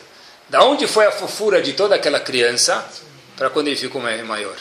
[0.48, 2.84] Da onde foi a fofura de toda aquela criança
[3.36, 4.56] para quando ele ficou maior?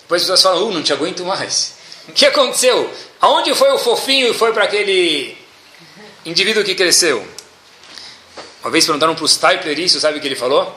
[0.00, 1.74] Depois as pessoas falam, uh, não te aguento mais.
[2.08, 2.90] O que aconteceu?
[3.20, 5.36] Aonde foi o fofinho e foi para aquele
[6.24, 7.26] indivíduo que cresceu?
[8.62, 10.76] Uma vez perguntaram para o Stipler isso, sabe o que ele falou?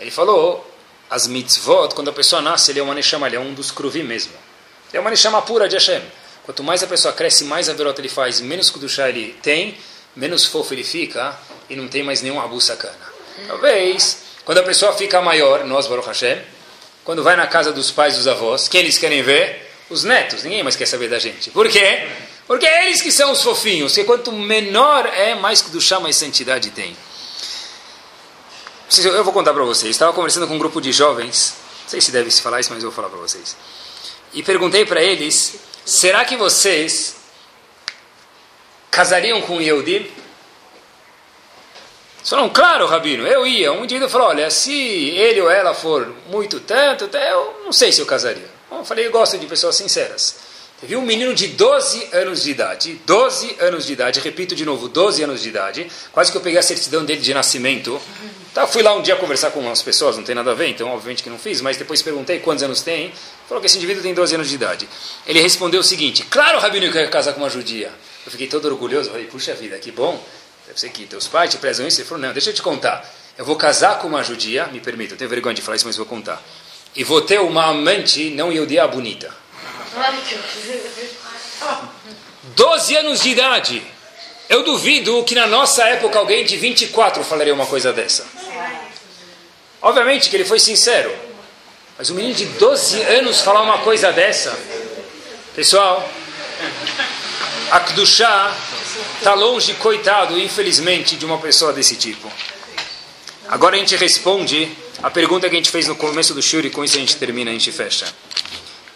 [0.00, 0.68] Ele falou,
[1.10, 4.02] as mitzvot, quando a pessoa nasce, ele é uma neshama, ele é um dos kruvim
[4.02, 4.32] mesmo.
[4.88, 6.02] Ele é uma neshama pura de Hashem.
[6.44, 9.76] Quanto mais a pessoa cresce, mais a verota ele faz, menos kudushá ele tem,
[10.14, 11.36] menos fofo ele fica
[11.68, 12.94] e não tem mais nenhum abu sacana.
[13.46, 16.40] Talvez, quando a pessoa fica maior, nós, Baruch Hashem,
[17.04, 19.64] quando vai na casa dos pais dos avós, quem eles querem ver?
[19.88, 20.42] Os netos.
[20.42, 21.50] Ninguém mais quer saber da gente.
[21.50, 22.08] Por quê?
[22.46, 23.96] Porque é eles que são os fofinhos.
[23.96, 26.96] E quanto menor é, mais do chá, mais santidade tem.
[29.04, 29.90] Eu vou contar para vocês.
[29.90, 31.54] Estava conversando com um grupo de jovens.
[31.82, 33.56] Não sei se deve se falar isso, mas eu vou falar para vocês.
[34.32, 37.16] E perguntei para eles: será que vocês
[38.90, 40.08] casariam com Yehudim?
[42.24, 43.72] Falaram, claro, Rabino, eu ia.
[43.72, 48.00] Um indivíduo falou, olha, se ele ou ela for muito tanto, eu não sei se
[48.00, 48.50] eu casaria.
[48.68, 50.34] Eu falei, eu gosto de pessoas sinceras.
[50.80, 54.88] Teve um menino de 12 anos de idade, 12 anos de idade, repito de novo,
[54.88, 57.98] 12 anos de idade, quase que eu peguei a certidão dele de nascimento.
[58.52, 60.88] Tá, fui lá um dia conversar com umas pessoas, não tem nada a ver, então
[60.90, 63.10] obviamente que não fiz, mas depois perguntei quantos anos tem,
[63.48, 64.86] falou que esse indivíduo tem 12 anos de idade.
[65.26, 67.90] Ele respondeu o seguinte, claro, Rabino, que eu ia casar com uma judia.
[68.26, 70.22] Eu fiquei todo orgulhoso, falei, puxa vida, que bom.
[70.66, 72.00] Deve ser que teus pais te prezam isso.
[72.00, 73.08] Ele falou, não, deixa eu te contar.
[73.38, 75.96] Eu vou casar com uma judia, me permita, eu tenho vergonha de falar isso, mas
[75.96, 76.42] vou contar.
[76.94, 79.45] E vou ter uma amante não judia bonita.
[82.54, 83.82] 12 anos de idade.
[84.48, 88.26] Eu duvido que na nossa época alguém de 24 falaria uma coisa dessa.
[89.82, 91.14] Obviamente que ele foi sincero.
[91.98, 94.56] Mas um menino de 12 anos falar uma coisa dessa.
[95.54, 96.08] Pessoal,
[97.70, 97.80] a
[99.16, 102.30] está longe, coitado, infelizmente, de uma pessoa desse tipo.
[103.48, 104.70] Agora a gente responde
[105.02, 107.50] a pergunta que a gente fez no começo do Shuri, com isso a gente termina,
[107.50, 108.06] a gente fecha.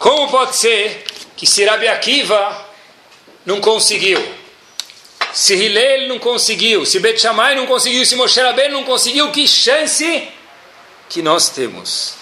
[0.01, 1.03] Como pode ser
[1.37, 2.67] que se Akiva
[3.45, 4.19] não conseguiu,
[5.31, 9.47] se Hillel não conseguiu, se Bet Shammai não conseguiu, se Moshe Rabbeinu não conseguiu, que
[9.47, 10.27] chance
[11.07, 12.15] que nós temos?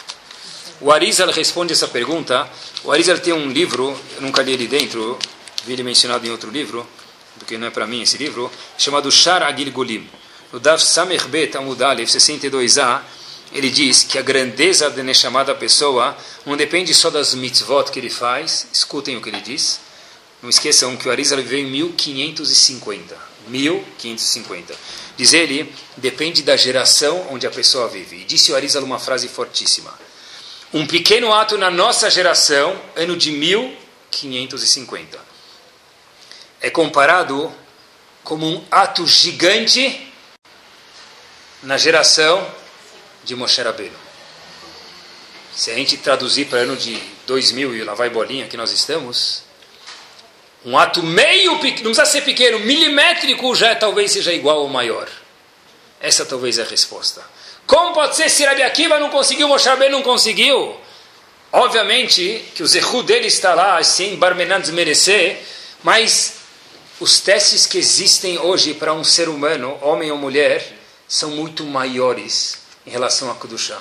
[0.82, 2.50] O Arizal responde essa pergunta.
[2.84, 5.18] O Arizal tem um livro, eu nunca li ele dentro,
[5.64, 6.86] vi ele mencionado em outro livro,
[7.38, 10.06] porque não é para mim esse livro, chamado Shar Agil Golim.
[10.52, 13.04] No Daf Samer Bet Amud Aleph 62a,
[13.52, 18.10] ele diz que a grandeza da chamada pessoa não depende só das mitzvot que ele
[18.10, 19.80] faz, escutem o que ele diz.
[20.42, 23.30] Não esqueçam que o Arizal viveu em 1550.
[23.48, 24.76] 1550.
[25.18, 28.18] Diz ele, depende da geração onde a pessoa vive.
[28.18, 29.92] E disse o Arizal uma frase fortíssima.
[30.72, 35.20] Um pequeno ato na nossa geração, ano de 1550,
[36.62, 37.52] é comparado
[38.24, 40.08] como um ato gigante
[41.64, 42.59] na geração
[43.24, 43.96] de Moshe Rabbeinu.
[45.56, 46.98] Se a gente traduzir para ano de
[47.28, 49.44] 2000 e lá vai bolinha que nós estamos,
[50.66, 55.10] um ato meio não precisa ser pequeno, milimétrico já talvez seja igual ou maior.
[56.00, 57.22] Essa talvez é a resposta.
[57.66, 60.78] Como pode ser se Rabi Akiva não conseguiu, Moshe Rabbeinu não conseguiu?
[61.52, 65.42] Obviamente que o zehu dele está lá, sem Barmenan desmerecer,
[65.84, 66.36] mas
[67.00, 70.66] os testes que existem hoje para um ser humano, homem ou mulher,
[71.08, 72.59] são muito maiores
[72.90, 73.80] em relação a Kudushá.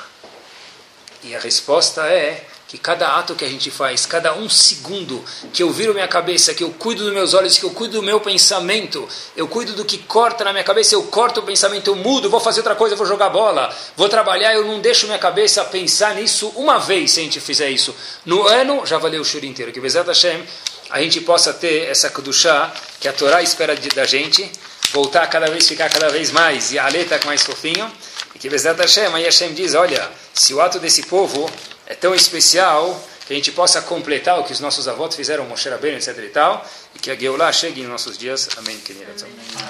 [1.24, 5.62] E a resposta é que cada ato que a gente faz, cada um segundo que
[5.62, 8.20] eu viro minha cabeça, que eu cuido dos meus olhos, que eu cuido do meu
[8.20, 12.28] pensamento, eu cuido do que corta na minha cabeça, eu corto o pensamento, eu mudo,
[12.28, 16.14] vou fazer outra coisa, vou jogar bola, vou trabalhar, eu não deixo minha cabeça pensar
[16.14, 17.96] nisso uma vez se a gente fizer isso.
[18.26, 19.72] No ano, já valeu o shur inteiro.
[19.72, 20.44] Que Bezat Hashem,
[20.90, 24.52] a gente possa ter essa Kudushá que a Torá espera de, da gente,
[24.92, 27.90] voltar cada vez, ficar cada vez mais, e a letra mais fofinho,
[28.38, 31.50] e que Bezat Hashem, aí Hashem diz, olha, se o ato desse povo
[31.86, 35.68] é tão especial que a gente possa completar o que os nossos avós fizeram, Moshe
[35.68, 36.64] Rabbeinu, etc e tal,
[36.94, 38.48] e que a Geulah chegue em nossos dias.
[38.56, 38.80] Amém.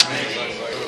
[0.06, 0.78] Amém.